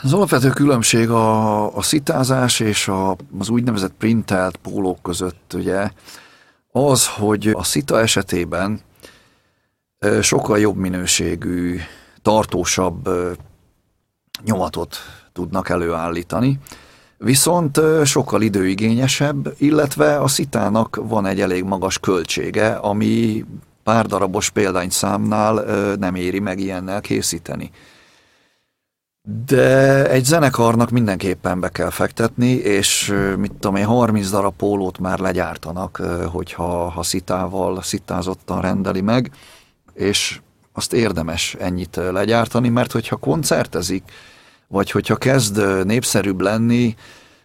[0.02, 5.90] Az alapvető különbség a, a szitázás és a, az úgynevezett printelt pólók között ugye
[6.72, 8.80] az, hogy a szita esetében
[10.20, 11.80] sokkal jobb minőségű,
[12.22, 13.08] tartósabb
[14.44, 14.96] nyomatot
[15.32, 16.58] tudnak előállítani,
[17.18, 23.44] viszont sokkal időigényesebb, illetve a szitának van egy elég magas költsége, ami
[23.82, 25.64] pár darabos példányszámnál
[25.96, 27.70] nem éri meg ilyennel készíteni.
[29.46, 35.18] De egy zenekarnak mindenképpen be kell fektetni, és mit tudom én, 30 darab pólót már
[35.18, 35.96] legyártanak,
[36.32, 39.30] hogyha ha szitával, szitázottan rendeli meg,
[39.94, 40.40] és
[40.72, 44.02] azt érdemes ennyit legyártani, mert hogyha koncertezik,
[44.68, 46.94] vagy hogyha kezd népszerűbb lenni,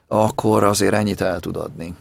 [0.07, 1.93] akkor azért ennyit el tud adni.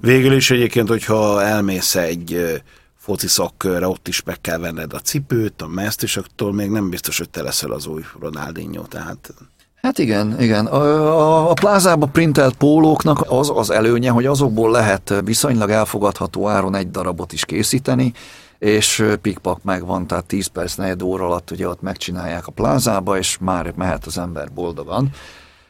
[0.00, 2.60] Végül is egyébként, hogyha elmész egy
[2.98, 6.90] foci szakkörre, ott is meg kell venned a cipőt, a mezt, és attól még nem
[6.90, 9.34] biztos, hogy te leszel az új Ronaldinho, tehát...
[9.82, 10.66] Hát igen, igen.
[10.66, 16.74] A, a, a plázába printelt pólóknak az az előnye, hogy azokból lehet viszonylag elfogadható áron
[16.74, 18.12] egy darabot is készíteni,
[18.58, 23.38] és pikpak megvan, tehát 10 perc, 4 óra alatt ugye ott megcsinálják a plázába, és
[23.40, 25.10] már mehet az ember boldogan.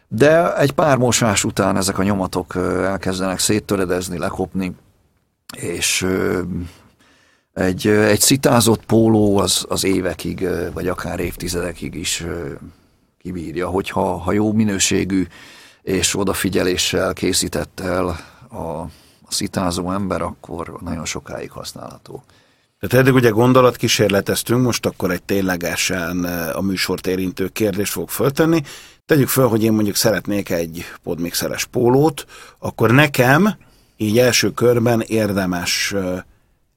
[0.08, 4.74] De egy pár mosás után ezek a nyomatok elkezdenek széttöredezni, lekopni,
[5.56, 6.06] és
[7.52, 12.24] egy, egy szitázott póló az, az évekig, vagy akár évtizedekig is
[13.18, 15.26] kibírja, hogyha ha jó minőségű
[15.82, 18.06] és odafigyeléssel készített el
[18.48, 18.88] a, a
[19.28, 22.22] szitázó ember, akkor nagyon sokáig használható.
[22.80, 28.62] Tehát eddig ugye gondolatkísérleteztünk, most akkor egy ténylegesen a műsort érintő kérdést fog föltenni.
[29.06, 32.24] Tegyük föl, hogy én mondjuk szeretnék egy podmixeres pólót,
[32.58, 33.56] akkor nekem
[33.96, 35.94] így első körben érdemes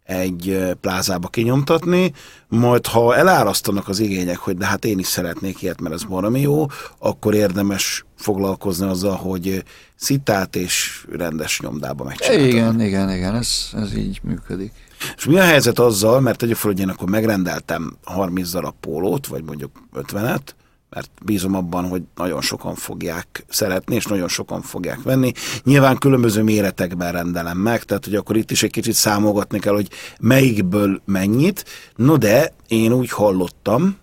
[0.04, 2.14] egy plázába kinyomtatni,
[2.48, 6.42] majd ha elárasztanak az igények, hogy de hát én is szeretnék ilyet, mert ez baromi
[6.42, 6.66] jó,
[6.98, 9.64] akkor érdemes foglalkozni azzal, hogy
[9.96, 12.48] szitát és rendes nyomdába megcsinálni.
[12.48, 14.72] Igen, igen, igen, ez, ez így működik.
[15.18, 19.28] És mi a helyzet azzal, mert tegyük fel, hogy én akkor megrendeltem 30 darab pólót,
[19.28, 20.42] vagy mondjuk 50-et,
[20.90, 25.32] mert bízom abban, hogy nagyon sokan fogják szeretni, és nagyon sokan fogják venni.
[25.64, 29.90] Nyilván különböző méretekben rendelem meg, tehát hogy akkor itt is egy kicsit számolgatni kell, hogy
[30.20, 31.66] melyikből mennyit.
[31.96, 33.98] No de én úgy hallottam,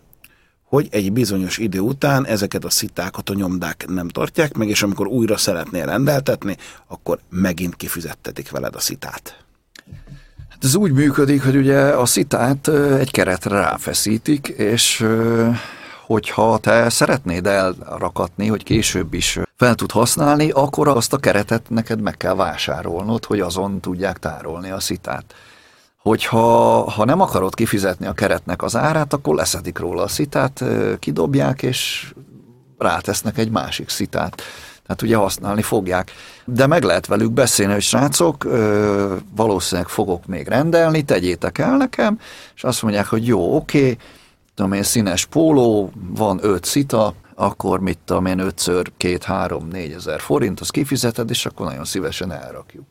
[0.64, 5.06] hogy egy bizonyos idő után ezeket a szitákat a nyomdák nem tartják meg, és amikor
[5.06, 6.56] újra szeretnél rendeltetni,
[6.86, 9.44] akkor megint kifizettetik veled a szitát.
[10.56, 15.06] Hát ez úgy működik, hogy ugye a szitát egy keretre ráfeszítik, és
[16.06, 22.00] hogyha te szeretnéd elrakatni, hogy később is fel tud használni, akkor azt a keretet neked
[22.00, 25.34] meg kell vásárolnod, hogy azon tudják tárolni a szitát.
[25.98, 30.64] Hogyha ha nem akarod kifizetni a keretnek az árát, akkor leszedik róla a szitát,
[30.98, 32.12] kidobják, és
[32.78, 34.42] rátesznek egy másik szitát.
[34.86, 36.10] Tehát ugye használni fogják.
[36.44, 42.18] De meg lehet velük beszélni, hogy srácok, ö, valószínűleg fogok még rendelni, tegyétek el nekem,
[42.54, 43.96] és azt mondják, hogy jó, oké, okay,
[44.54, 49.92] tudom én, színes póló, van öt szita, akkor mit tudom én, ötször két, három, négy
[49.92, 52.86] ezer forint, az kifizeted, és akkor nagyon szívesen elrakjuk.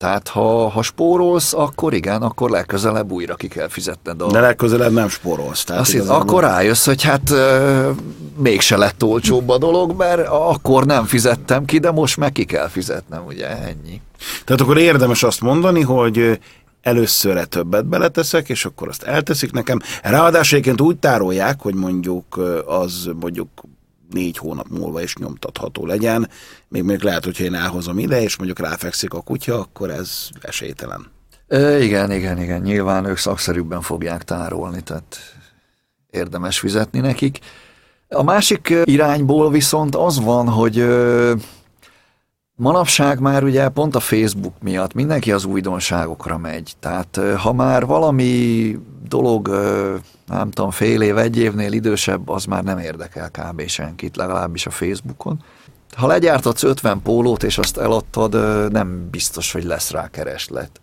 [0.00, 4.22] Tehát ha, ha spórolsz, akkor igen, akkor legközelebb újra ki kell fizetned.
[4.22, 4.30] A...
[4.30, 5.64] De legközelebb nem spórolsz.
[5.64, 6.20] Tehát Azt igazából...
[6.20, 7.96] akkor rájössz, hogy hát euh,
[8.36, 12.68] mégse lett olcsóbb a dolog, mert akkor nem fizettem ki, de most meg ki kell
[12.68, 14.00] fizetnem, ugye ennyi.
[14.44, 16.40] Tehát akkor érdemes azt mondani, hogy
[16.82, 19.78] előszörre többet beleteszek, és akkor azt elteszik nekem.
[20.02, 23.48] Ráadásul úgy tárolják, hogy mondjuk az mondjuk
[24.12, 26.28] négy hónap múlva is nyomtatható legyen.
[26.68, 31.06] Még még lehet, hogyha én elhozom ide, és mondjuk ráfekszik a kutya, akkor ez esélytelen.
[31.48, 32.60] E, igen, igen, igen.
[32.60, 35.16] Nyilván ők szakszerűbben fogják tárolni, tehát
[36.10, 37.38] érdemes fizetni nekik.
[38.08, 40.84] A másik irányból viszont az van, hogy
[42.60, 46.72] Manapság már ugye pont a Facebook miatt mindenki az újdonságokra megy.
[46.80, 49.48] Tehát ha már valami dolog,
[50.26, 53.66] nem tudom, fél év, egy évnél idősebb, az már nem érdekel kb.
[53.66, 55.42] senkit, legalábbis a Facebookon.
[55.96, 58.32] Ha legyártatsz 50 pólót, és azt eladtad,
[58.72, 60.80] nem biztos, hogy lesz rá kereslet.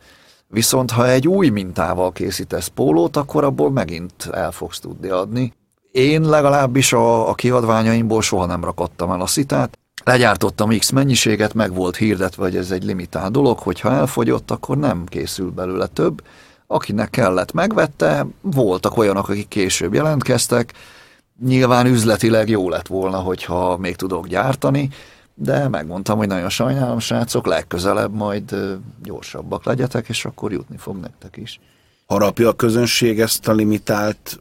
[0.47, 5.53] Viszont ha egy új mintával készítesz pólót, akkor abból megint el fogsz tudni adni.
[5.91, 11.73] Én legalábbis a, a kiadványaimból soha nem rakottam el a szitát, legyártottam X mennyiséget, meg
[11.73, 16.23] volt hirdetve, hogy ez egy limitált dolog, hogyha elfogyott, akkor nem készül belőle több.
[16.67, 20.73] Akinek kellett, megvette, voltak olyanok, akik később jelentkeztek,
[21.45, 24.89] nyilván üzletileg jó lett volna, hogyha még tudok gyártani,
[25.33, 28.55] de megmondtam, hogy nagyon sajnálom, srácok, legközelebb majd
[29.03, 31.59] gyorsabbak legyetek, és akkor jutni fog nektek is.
[32.05, 34.39] Harapja a közönség ezt a limitált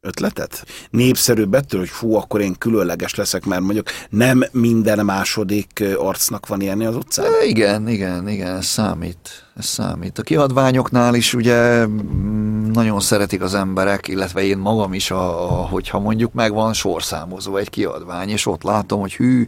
[0.00, 0.64] ötletet?
[0.90, 6.60] Népszerűbb ettől, hogy fú, akkor én különleges leszek, mert mondjuk nem minden második arcnak van
[6.60, 7.24] ilyen az utcán?
[7.24, 9.44] E, igen, igen, igen, ez számít.
[9.56, 10.18] Ez számít.
[10.18, 15.66] A kiadványoknál is ugye mm, nagyon szeretik az emberek, illetve én magam is, a, a,
[15.66, 19.46] hogyha mondjuk megvan sorszámozó egy kiadvány, és ott látom, hogy hű,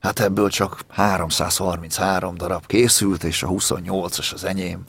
[0.00, 4.82] hát ebből csak 333 darab készült, és a 28-as az enyém,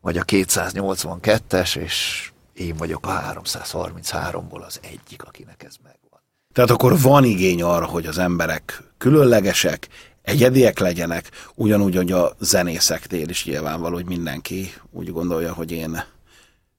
[0.00, 6.20] vagy a 282-es, és én vagyok a 333-ból az egyik, akinek ez megvan.
[6.52, 9.88] Tehát akkor van igény arra, hogy az emberek különlegesek,
[10.22, 16.04] egyediek legyenek, ugyanúgy, hogy a zenészeknél is nyilvánvaló, hogy mindenki úgy gondolja, hogy én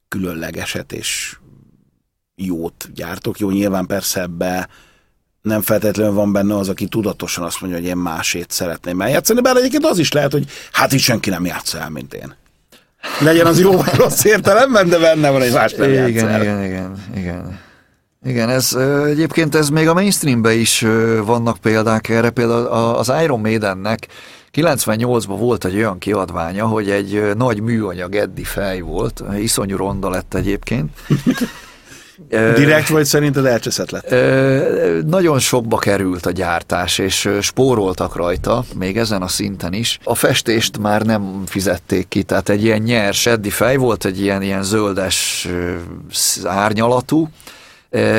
[0.08, 1.38] különlegeset és
[2.36, 3.40] jót gyártok.
[3.40, 4.70] Jó, nyilván persze ebbe
[5.42, 9.56] nem feltétlenül van benne az, aki tudatosan azt mondja, hogy én másét szeretném eljátszani, bár
[9.56, 12.36] egyébként az is lehet, hogy hát itt senki nem játsza el, mint én.
[13.20, 16.64] Legyen az jó vagy rossz értelemben, de benne van egy más nem igen, igen, igen,
[16.64, 17.60] igen, igen.
[18.26, 18.74] Igen, ez
[19.06, 20.86] egyébként ez még a mainstreamben is
[21.26, 24.08] vannak példák erre, például az Iron Maidennek
[24.54, 30.34] 98-ban volt egy olyan kiadványa, hogy egy nagy műanyag Eddi fej volt, iszonyú ronda lett
[30.34, 30.90] egyébként,
[32.30, 34.16] Direkt vagy szerinted elcseszett lett?
[35.06, 40.00] Nagyon sokba került a gyártás, és spóroltak rajta, még ezen a szinten is.
[40.04, 44.42] A festést már nem fizették ki, tehát egy ilyen nyers eddi fej volt, egy ilyen,
[44.42, 45.48] ilyen zöldes
[46.44, 47.30] árnyalatú,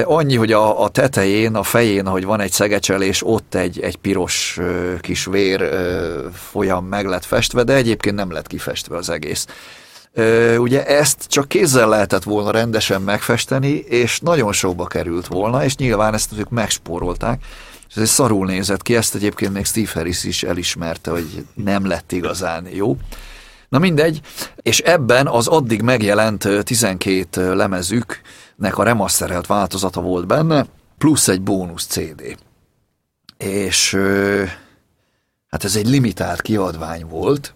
[0.05, 4.59] Annyi, hogy a, a tetején, a fején, ahogy van egy szegecselés, ott egy, egy piros
[5.01, 5.69] kis vér
[6.33, 9.47] folyam meg lett festve, de egyébként nem lett kifestve az egész.
[10.59, 16.15] Ugye ezt csak kézzel lehetett volna rendesen megfesteni, és nagyon sokba került volna, és nyilván
[16.15, 17.45] ezt ők megspórolták.
[17.95, 22.67] Ez szarul nézett ki, ezt egyébként még Steve Harris is elismerte, hogy nem lett igazán
[22.71, 22.97] jó.
[23.69, 24.21] Na mindegy,
[24.57, 30.67] és ebben az addig megjelent 12 lemezüknek a remasterelt változata volt benne,
[30.99, 32.37] plusz egy bónusz CD.
[33.39, 33.97] És
[35.49, 37.55] hát ez egy limitált kiadvány volt,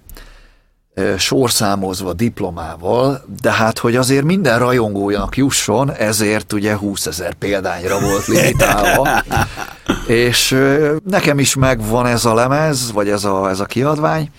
[1.19, 8.27] sorszámozva diplomával, de hát, hogy azért minden rajongójának jusson, ezért ugye 20 ezer példányra volt
[8.27, 9.23] limitálva.
[10.07, 10.57] és
[11.05, 14.31] nekem is megvan ez a lemez, vagy ez a, ez a kiadvány,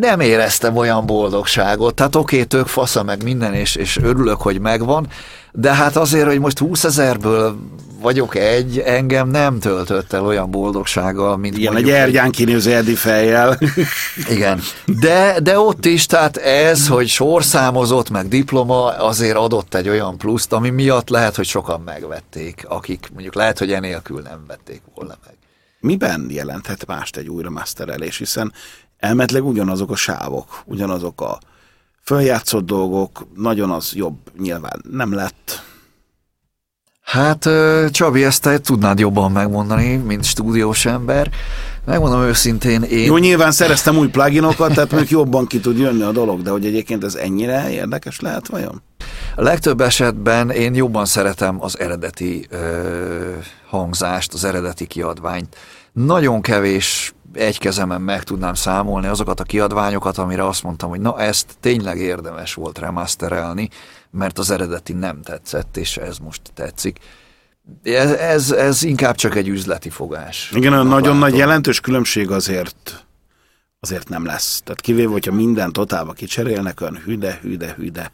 [0.00, 4.60] nem éreztem olyan boldogságot, tehát oké, okay, tök fasza meg minden, és, és örülök, hogy
[4.60, 5.08] megvan,
[5.52, 7.56] de hát azért, hogy most 20 ezerből
[8.00, 13.58] vagyok egy, engem nem töltött el olyan boldogsággal, mint Igen, egy ergyán kinőző Edi fejjel.
[14.28, 14.60] Igen,
[15.00, 20.52] de, de ott is, tehát ez, hogy sorszámozott, meg diploma, azért adott egy olyan pluszt,
[20.52, 25.34] ami miatt lehet, hogy sokan megvették, akik mondjuk lehet, hogy enélkül nem vették volna meg.
[25.80, 28.52] Miben jelenthet mást egy újra masterelés, hiszen
[29.04, 31.38] elmetleg ugyanazok a sávok, ugyanazok a
[32.02, 35.62] följátszott dolgok, nagyon az jobb nyilván nem lett.
[37.02, 37.48] Hát
[37.90, 41.30] Csabi, ezt te tudnád jobban megmondani, mint stúdiós ember.
[41.84, 43.04] Megmondom őszintén, én...
[43.04, 46.66] Jó, nyilván szereztem új pluginokat, tehát még jobban ki tud jönni a dolog, de hogy
[46.66, 48.82] egyébként ez ennyire érdekes lehet vajon?
[49.36, 52.58] A legtöbb esetben én jobban szeretem az eredeti ö,
[53.68, 55.56] hangzást, az eredeti kiadványt.
[55.92, 61.20] Nagyon kevés egy kezemen meg tudnám számolni azokat a kiadványokat, amire azt mondtam, hogy na
[61.20, 63.68] ezt tényleg érdemes volt remasterelni,
[64.10, 66.98] mert az eredeti nem tetszett, és ez most tetszik.
[67.82, 70.50] Ez, ez, ez inkább csak egy üzleti fogás.
[70.54, 73.04] Igen, a nagyon nagy jelentős különbség azért
[73.80, 74.60] azért nem lesz.
[74.64, 78.12] Tehát kivéve, hogyha minden totálba kicserélnek, olyan hüde, hüde, hüde.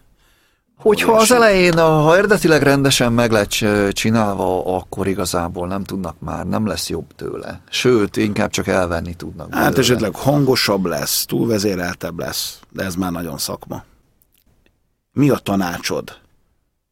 [0.81, 3.51] Hogyha az elején, ha eredetileg rendesen meg lett
[3.93, 7.61] csinálva, akkor igazából nem tudnak már, nem lesz jobb tőle.
[7.71, 9.55] Sőt, inkább csak elvenni tudnak.
[9.55, 9.81] Hát belőle.
[9.81, 13.85] esetleg hangosabb lesz, túlvezéreltebb lesz, de ez már nagyon szakma.
[15.13, 16.19] Mi a tanácsod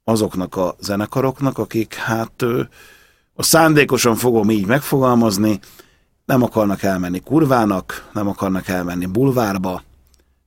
[0.03, 2.41] azoknak a zenekaroknak, akik hát
[3.33, 5.59] a szándékosan fogom így megfogalmazni,
[6.25, 9.83] nem akarnak elmenni kurvának, nem akarnak elmenni bulvárba,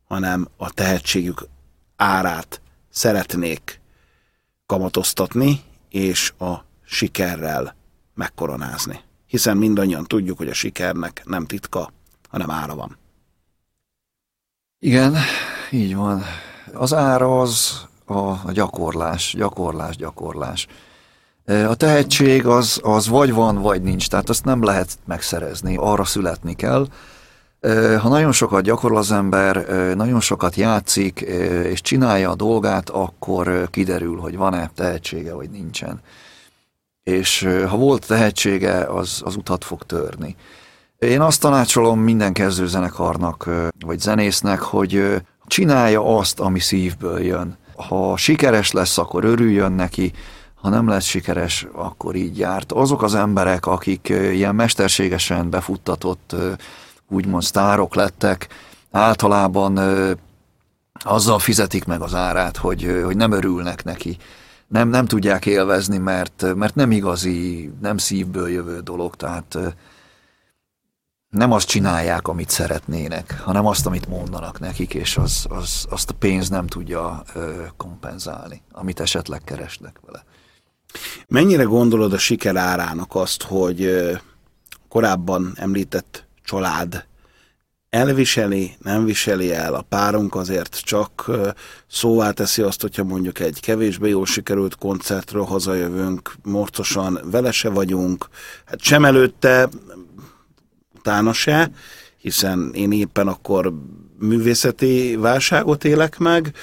[0.08, 1.46] hanem a tehetségük
[1.96, 2.60] árát
[2.92, 3.80] szeretnék
[4.66, 7.74] kamatoztatni, és a sikerrel
[8.14, 9.00] megkoronázni.
[9.26, 11.92] Hiszen mindannyian tudjuk, hogy a sikernek nem titka,
[12.28, 12.98] hanem ára van.
[14.78, 15.16] Igen,
[15.70, 16.22] így van.
[16.72, 20.66] Az ára az a gyakorlás, gyakorlás, gyakorlás.
[21.44, 26.54] A tehetség az, az vagy van, vagy nincs, tehát azt nem lehet megszerezni, arra születni
[26.54, 26.86] kell.
[28.00, 31.20] Ha nagyon sokat gyakorol az ember, nagyon sokat játszik,
[31.70, 36.00] és csinálja a dolgát, akkor kiderül, hogy van-e tehetsége, vagy nincsen.
[37.02, 40.36] És ha volt tehetsége, az, az utat fog törni.
[40.98, 43.48] Én azt tanácsolom minden kezdőzenekarnak,
[43.86, 47.56] vagy zenésznek, hogy csinálja azt, ami szívből jön.
[47.76, 50.12] Ha sikeres lesz, akkor örüljön neki,
[50.54, 52.72] ha nem lesz sikeres, akkor így járt.
[52.72, 56.34] Azok az emberek, akik ilyen mesterségesen befuttatott,
[57.12, 58.48] úgymond sztárok lettek,
[58.90, 59.78] általában
[60.92, 64.16] azzal fizetik meg az árát, hogy, hogy nem örülnek neki.
[64.68, 69.58] Nem, nem tudják élvezni, mert, mert nem igazi, nem szívből jövő dolog, tehát
[71.28, 76.14] nem azt csinálják, amit szeretnének, hanem azt, amit mondanak nekik, és az, az, azt a
[76.14, 77.22] pénz nem tudja
[77.76, 80.24] kompenzálni, amit esetleg keresnek vele.
[81.28, 83.90] Mennyire gondolod a siker árának azt, hogy
[84.88, 87.04] korábban említett család.
[87.90, 91.30] Elviseli, nem viseli el, a párunk azért csak
[91.90, 98.28] szóvá teszi azt, hogyha mondjuk egy kevésbé jól sikerült koncertről hazajövünk, morcosan vele se vagyunk,
[98.64, 99.68] hát sem előtte,
[100.98, 101.70] utána se,
[102.18, 103.72] hiszen én éppen akkor
[104.18, 106.54] művészeti válságot élek meg,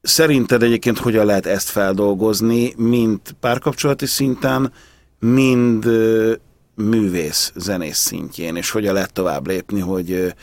[0.00, 4.72] Szerinted egyébként hogyan lehet ezt feldolgozni, mind párkapcsolati szinten,
[5.18, 5.84] mind
[6.76, 10.34] művész, zenész szintjén, és hogyan lehet tovább lépni, hogy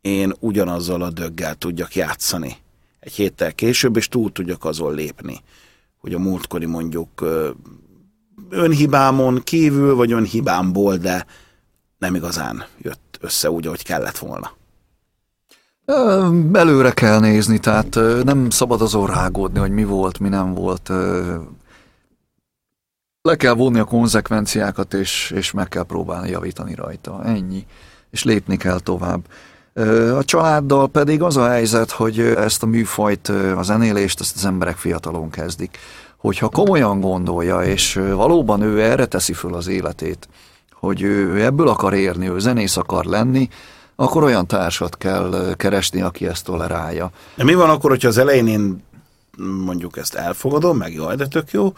[0.00, 2.56] én ugyanazzal a döggel tudjak játszani
[3.00, 5.40] egy héttel később, és túl tudjak azon lépni,
[6.00, 7.24] hogy a múltkori mondjuk
[8.50, 11.26] önhibámon kívül, vagy önhibámból, de
[11.98, 14.56] nem igazán jött össze úgy, ahogy kellett volna.
[16.52, 20.90] Előre kell nézni, tehát nem szabad azon rágódni, hogy mi volt, mi nem volt.
[23.22, 27.24] Le kell vonni a konzekvenciákat, és, és meg kell próbálni javítani rajta.
[27.24, 27.66] Ennyi.
[28.10, 29.20] És lépni kell tovább.
[30.14, 34.76] A családdal pedig az a helyzet, hogy ezt a műfajt, a zenélést, ezt az emberek
[34.76, 35.78] fiatalon kezdik.
[36.16, 40.28] Hogyha komolyan gondolja, és valóban ő erre teszi föl az életét,
[40.72, 43.48] hogy ő ebből akar érni, ő zenész akar lenni,
[43.96, 47.10] akkor olyan társat kell keresni, aki ezt tolerálja.
[47.34, 48.82] De mi van akkor, hogyha az elején én
[49.64, 51.72] mondjuk ezt elfogadom, meg jaj, de tök jó,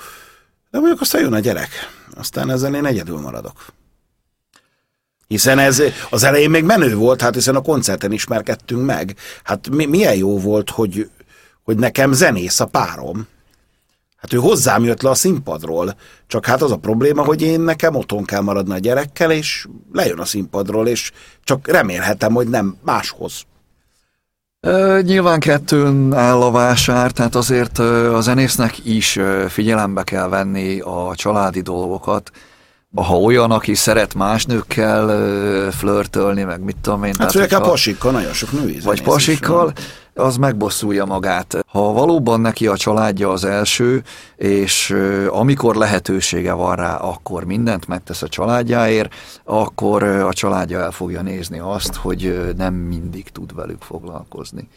[0.70, 1.68] de mondjuk aztán jön a gyerek,
[2.14, 3.64] aztán ezzel én egyedül maradok.
[5.26, 9.16] Hiszen ez az elején még menő volt, hát hiszen a koncerten ismerkedtünk meg.
[9.42, 11.10] Hát mi, milyen jó volt, hogy,
[11.62, 13.26] hogy nekem zenész a párom.
[14.16, 15.96] Hát ő hozzám jött le a színpadról,
[16.26, 20.18] csak hát az a probléma, hogy én nekem otthon kell maradni a gyerekkel, és lejön
[20.18, 21.12] a színpadról, és
[21.44, 23.42] csak remélhetem, hogy nem máshoz.
[25.02, 31.60] Nyilván kettőn áll a vásár, tehát azért a zenésznek is figyelembe kell venni a családi
[31.60, 32.30] dolgokat,
[32.94, 35.06] ha olyan, aki szeret más nőkkel
[35.70, 37.14] flörtölni, meg mit tudom én.
[37.18, 39.72] Hát főleg a pasikkal, nagyon sok női Vagy pasikkal,
[40.20, 41.64] az megbosszulja magát.
[41.66, 44.02] Ha valóban neki a családja az első,
[44.36, 44.96] és
[45.28, 49.14] amikor lehetősége van rá, akkor mindent megtesz a családjáért,
[49.44, 54.68] akkor a családja el fogja nézni azt, hogy nem mindig tud velük foglalkozni.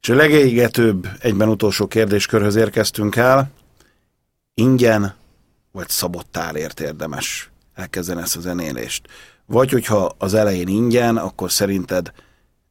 [0.00, 3.50] És a legégetőbb egyben utolsó kérdéskörhöz érkeztünk el.
[4.54, 5.14] Ingyen
[5.72, 9.08] vagy szabott árért érdemes elkezdeni ezt a zenélést?
[9.46, 12.12] Vagy hogyha az elején ingyen, akkor szerinted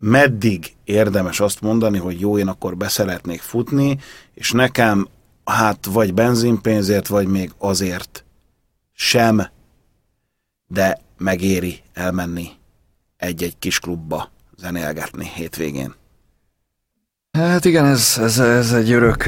[0.06, 3.98] meddig érdemes azt mondani, hogy jó, én akkor beszeretnék futni,
[4.34, 5.08] és nekem
[5.46, 8.26] hát vagy benzinpénzért, vagy még azért
[8.94, 9.48] sem,
[10.68, 12.50] de megéri elmenni
[13.18, 15.94] egy-egy kis klubba zenélgetni hétvégén.
[17.32, 19.24] Hát igen, ez, ez, ez egy örök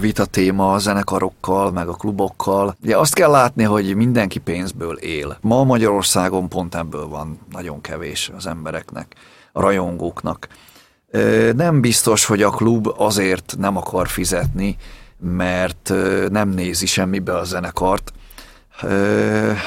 [0.00, 2.76] vita téma a zenekarokkal, meg a klubokkal.
[2.82, 5.38] Ugye azt kell látni, hogy mindenki pénzből él.
[5.40, 9.16] Ma Magyarországon pont ebből van nagyon kevés az embereknek,
[9.52, 10.48] rajongóknak.
[11.54, 14.76] Nem biztos, hogy a klub azért nem akar fizetni,
[15.20, 15.92] mert
[16.30, 18.12] nem nézi semmibe a zenekart,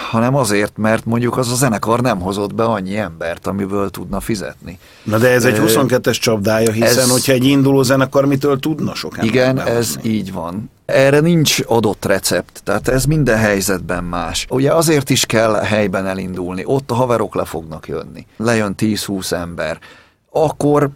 [0.10, 4.80] hanem azért, mert mondjuk az a zenekar nem hozott be annyi embert, amiből tudna fizetni.
[5.04, 9.18] Na de ez egy 22-es csapdája, hiszen ez, hogyha egy induló zenekar mitől tudna sok
[9.18, 9.78] embert Igen, behozni.
[9.78, 10.72] ez így van.
[10.86, 14.46] Erre nincs adott recept, tehát ez minden helyzetben más.
[14.50, 18.26] Ugye azért is kell helyben elindulni, ott a haverok le fognak jönni.
[18.38, 19.80] Lejön 10-20 ember.
[20.32, 20.90] Akkor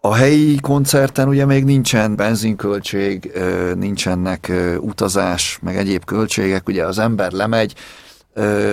[0.00, 3.32] a helyi koncerten ugye még nincsen benzinköltség,
[3.74, 7.74] nincsenek utazás, meg egyéb költségek, ugye az ember lemegy,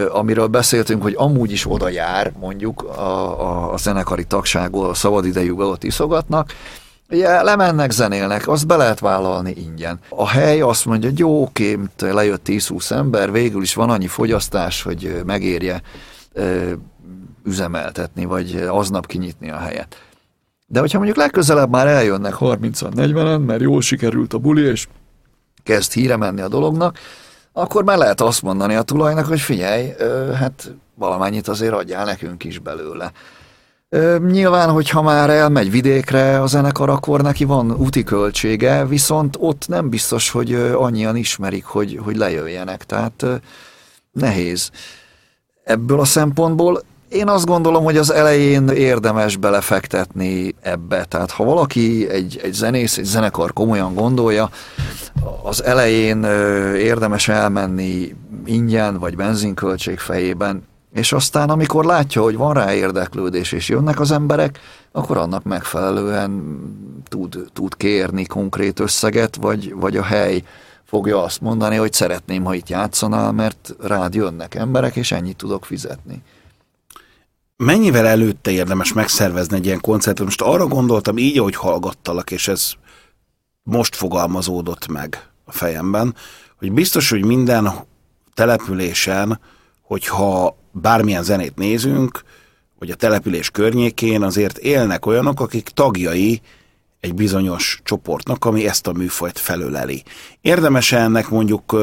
[0.09, 5.67] amiről beszéltünk, hogy amúgy is oda jár, mondjuk a, a, a zenekari tagságból, a szabadidejükben
[5.67, 6.53] ott iszogatnak,
[7.09, 9.99] Ugye lemennek, zenélnek, azt be lehet vállalni ingyen.
[10.09, 14.81] A hely azt mondja, hogy jó, oké, lejött 10-20 ember, végül is van annyi fogyasztás,
[14.81, 15.81] hogy megérje
[17.43, 20.04] üzemeltetni, vagy aznap kinyitni a helyet.
[20.65, 24.87] De hogyha mondjuk legközelebb már eljönnek 30-40-en, mert jól sikerült a buli, és
[25.63, 26.99] kezd híre menni a dolognak,
[27.53, 29.93] akkor már lehet azt mondani a tulajnak, hogy figyelj,
[30.33, 33.11] hát valamennyit azért adjál nekünk is belőle.
[34.31, 39.89] Nyilván, hogyha már elmegy vidékre a zenekar, akkor neki van úti költsége, viszont ott nem
[39.89, 43.25] biztos, hogy annyian ismerik, hogy, hogy lejöjjenek, tehát
[44.11, 44.69] nehéz.
[45.63, 46.81] Ebből a szempontból
[47.15, 51.05] én azt gondolom, hogy az elején érdemes belefektetni ebbe.
[51.05, 54.49] Tehát ha valaki, egy, egy zenész, egy zenekar komolyan gondolja,
[55.43, 56.23] az elején
[56.75, 63.69] érdemes elmenni ingyen vagy benzinköltség fejében, és aztán amikor látja, hogy van rá érdeklődés, és
[63.69, 64.59] jönnek az emberek,
[64.91, 66.59] akkor annak megfelelően
[67.07, 70.43] tud, tud kérni konkrét összeget, vagy, vagy a hely
[70.83, 75.65] fogja azt mondani, hogy szeretném, ha itt játszanál, mert rád jönnek emberek, és ennyit tudok
[75.65, 76.23] fizetni.
[77.57, 80.25] Mennyivel előtte érdemes megszervezni egy ilyen koncertet?
[80.25, 82.71] Most arra gondoltam így, ahogy hallgattalak, és ez
[83.63, 86.15] most fogalmazódott meg a fejemben,
[86.57, 87.71] hogy biztos, hogy minden
[88.33, 89.39] településen,
[89.81, 92.23] hogyha bármilyen zenét nézünk,
[92.79, 96.41] vagy a település környékén azért élnek olyanok, akik tagjai
[96.99, 100.03] egy bizonyos csoportnak, ami ezt a műfajt felöleli.
[100.41, 101.75] Érdemes -e ennek mondjuk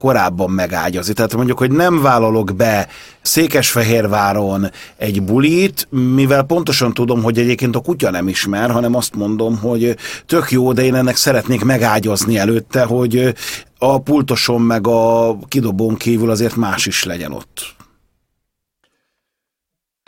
[0.00, 1.12] korábban megágyazni.
[1.12, 2.88] Tehát mondjuk, hogy nem vállalok be
[3.22, 9.58] Székesfehérváron egy bulit, mivel pontosan tudom, hogy egyébként a kutya nem ismer, hanem azt mondom,
[9.58, 9.96] hogy
[10.26, 13.34] tök jó, de én ennek szeretnék megágyazni előtte, hogy
[13.78, 17.78] a pultoson meg a kidobón kívül azért más is legyen ott.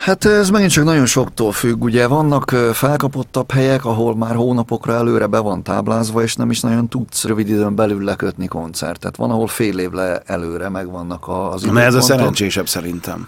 [0.03, 5.25] Hát ez megint csak nagyon soktól függ, ugye vannak felkapottabb helyek, ahol már hónapokra előre
[5.27, 9.15] be van táblázva, és nem is nagyon tudsz rövid időn belül lekötni koncertet.
[9.15, 11.87] Van, ahol fél évre előre megvannak az időpontok.
[11.87, 13.27] ez a szerencsésebb szerintem.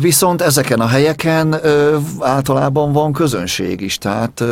[0.00, 1.60] Viszont ezeken a helyeken
[2.20, 4.44] általában van közönség is, tehát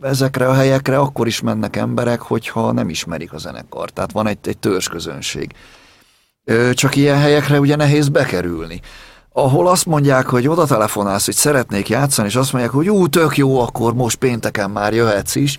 [0.00, 4.38] ezekre a helyekre akkor is mennek emberek, hogyha nem ismerik a zenekar, tehát van egy,
[4.42, 4.58] egy
[4.90, 5.52] közönség.
[6.72, 8.80] Csak ilyen helyekre ugye nehéz bekerülni
[9.32, 13.36] ahol azt mondják, hogy oda telefonálsz, hogy szeretnék játszani, és azt mondják, hogy ú, tök
[13.36, 15.58] jó, akkor most pénteken már jöhetsz is.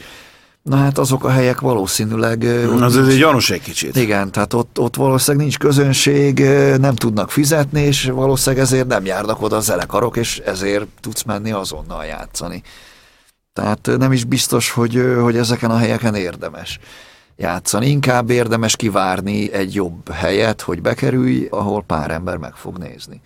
[0.61, 2.43] Na hát azok a helyek valószínűleg...
[2.79, 3.95] Az ez egy gyanús egy kicsit.
[3.95, 6.39] Igen, tehát ott, ott valószínűleg nincs közönség,
[6.79, 11.51] nem tudnak fizetni, és valószínűleg ezért nem járnak oda a zenekarok, és ezért tudsz menni
[11.51, 12.63] azonnal játszani.
[13.53, 16.79] Tehát nem is biztos, hogy, hogy ezeken a helyeken érdemes
[17.35, 17.87] játszani.
[17.87, 23.21] Inkább érdemes kivárni egy jobb helyet, hogy bekerülj, ahol pár ember meg fog nézni.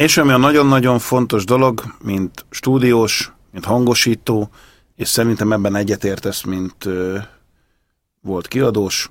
[0.00, 4.50] És ami a nagyon-nagyon fontos dolog, mint stúdiós, mint hangosító,
[4.96, 7.18] és szerintem ebben egyetértesz, mint ö,
[8.20, 9.10] volt kiadós,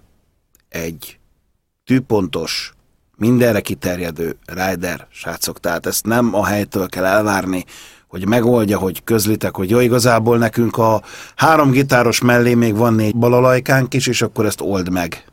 [0.70, 1.20] egy
[1.86, 2.74] tűpontos,
[3.18, 5.60] mindenre kiterjedő rider, srácok.
[5.60, 7.66] Tehát ezt nem a helytől kell elvárni,
[8.08, 11.02] hogy megoldja, hogy közlitek, hogy jó, igazából nekünk a
[11.36, 15.26] három gitáros mellé még van négy balalajkánk is, és akkor ezt old meg.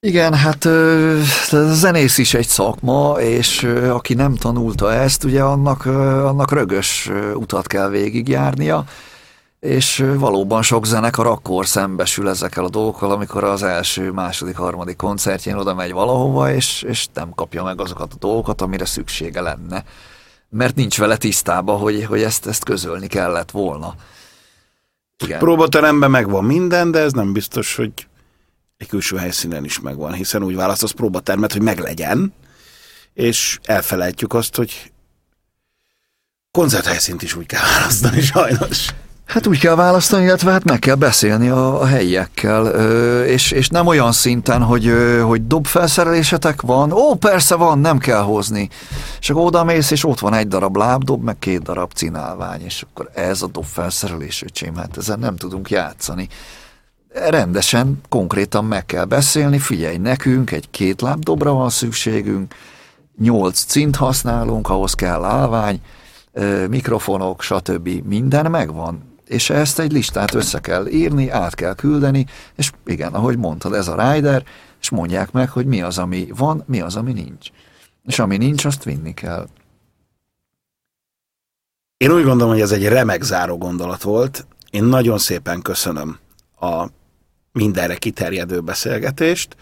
[0.00, 5.84] Igen, hát a zenész is egy szakma, és aki nem tanulta ezt, ugye annak,
[6.24, 8.84] annak rögös utat kell végigjárnia,
[9.60, 15.56] és valóban sok zenekar akkor szembesül ezekkel a dolgokkal, amikor az első, második, harmadik koncertjén
[15.56, 19.84] oda megy valahova, és, és nem kapja meg azokat a dolgokat, amire szüksége lenne.
[20.48, 23.94] Mert nincs vele tisztában, hogy, hogy ezt, ezt közölni kellett volna.
[25.24, 25.38] Igen.
[25.38, 27.92] Próbateremben megvan minden, de ez nem biztos, hogy
[28.76, 32.34] egy külső helyszínen is megvan, hiszen úgy választasz próbatermet, hogy meglegyen,
[33.14, 34.92] és elfelejtjük azt, hogy
[36.50, 38.88] koncerthelyszínt is úgy kell választani sajnos.
[39.26, 42.66] Hát úgy kell választani, illetve hát meg kell beszélni a, a helyiekkel,
[43.24, 48.68] és, és nem olyan szinten, hogy, hogy dobfelszerelésetek van, ó, persze van, nem kell hozni.
[49.20, 52.82] És akkor oda mész, és ott van egy darab lábdob, meg két darab cinálvány, és
[52.82, 56.28] akkor ez a dobfelszerelés, öcsém, hát ezen nem tudunk játszani.
[57.24, 62.54] Rendesen, konkrétan meg kell beszélni, figyelj, nekünk egy két lábdobra van szükségünk,
[63.18, 65.80] nyolc cint használunk, ahhoz kell állvány,
[66.68, 67.88] mikrofonok, stb.
[68.04, 73.38] Minden megvan és ezt egy listát össze kell írni, át kell küldeni, és igen, ahogy
[73.38, 74.44] mondtad, ez a rider,
[74.80, 77.50] és mondják meg, hogy mi az, ami van, mi az, ami nincs.
[78.04, 79.48] És ami nincs, azt vinni kell.
[81.96, 84.46] Én úgy gondolom, hogy ez egy remek záró gondolat volt.
[84.70, 86.18] Én nagyon szépen köszönöm
[86.60, 86.86] a
[87.56, 89.56] mindenre kiterjedő beszélgetést,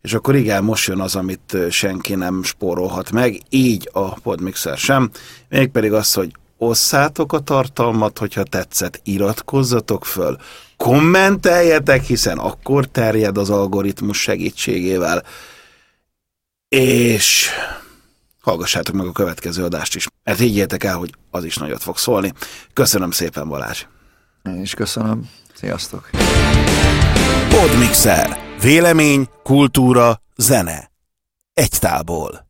[0.00, 5.10] és akkor igen, most jön az, amit senki nem spórolhat meg, így a Podmixer sem,
[5.48, 10.36] mégpedig az, hogy osszátok a tartalmat, hogyha tetszett, iratkozzatok föl,
[10.76, 15.22] kommenteljetek, hiszen akkor terjed az algoritmus segítségével,
[16.68, 17.48] és
[18.40, 22.32] hallgassátok meg a következő adást is, mert higgyétek el, hogy az is nagyot fog szólni.
[22.72, 23.84] Köszönöm szépen, Balázs!
[24.44, 25.30] Én is köszönöm.
[25.54, 26.10] Sziasztok!
[27.60, 28.38] Podmixer.
[28.60, 30.90] Vélemény, kultúra, zene.
[31.54, 32.49] Egy tából.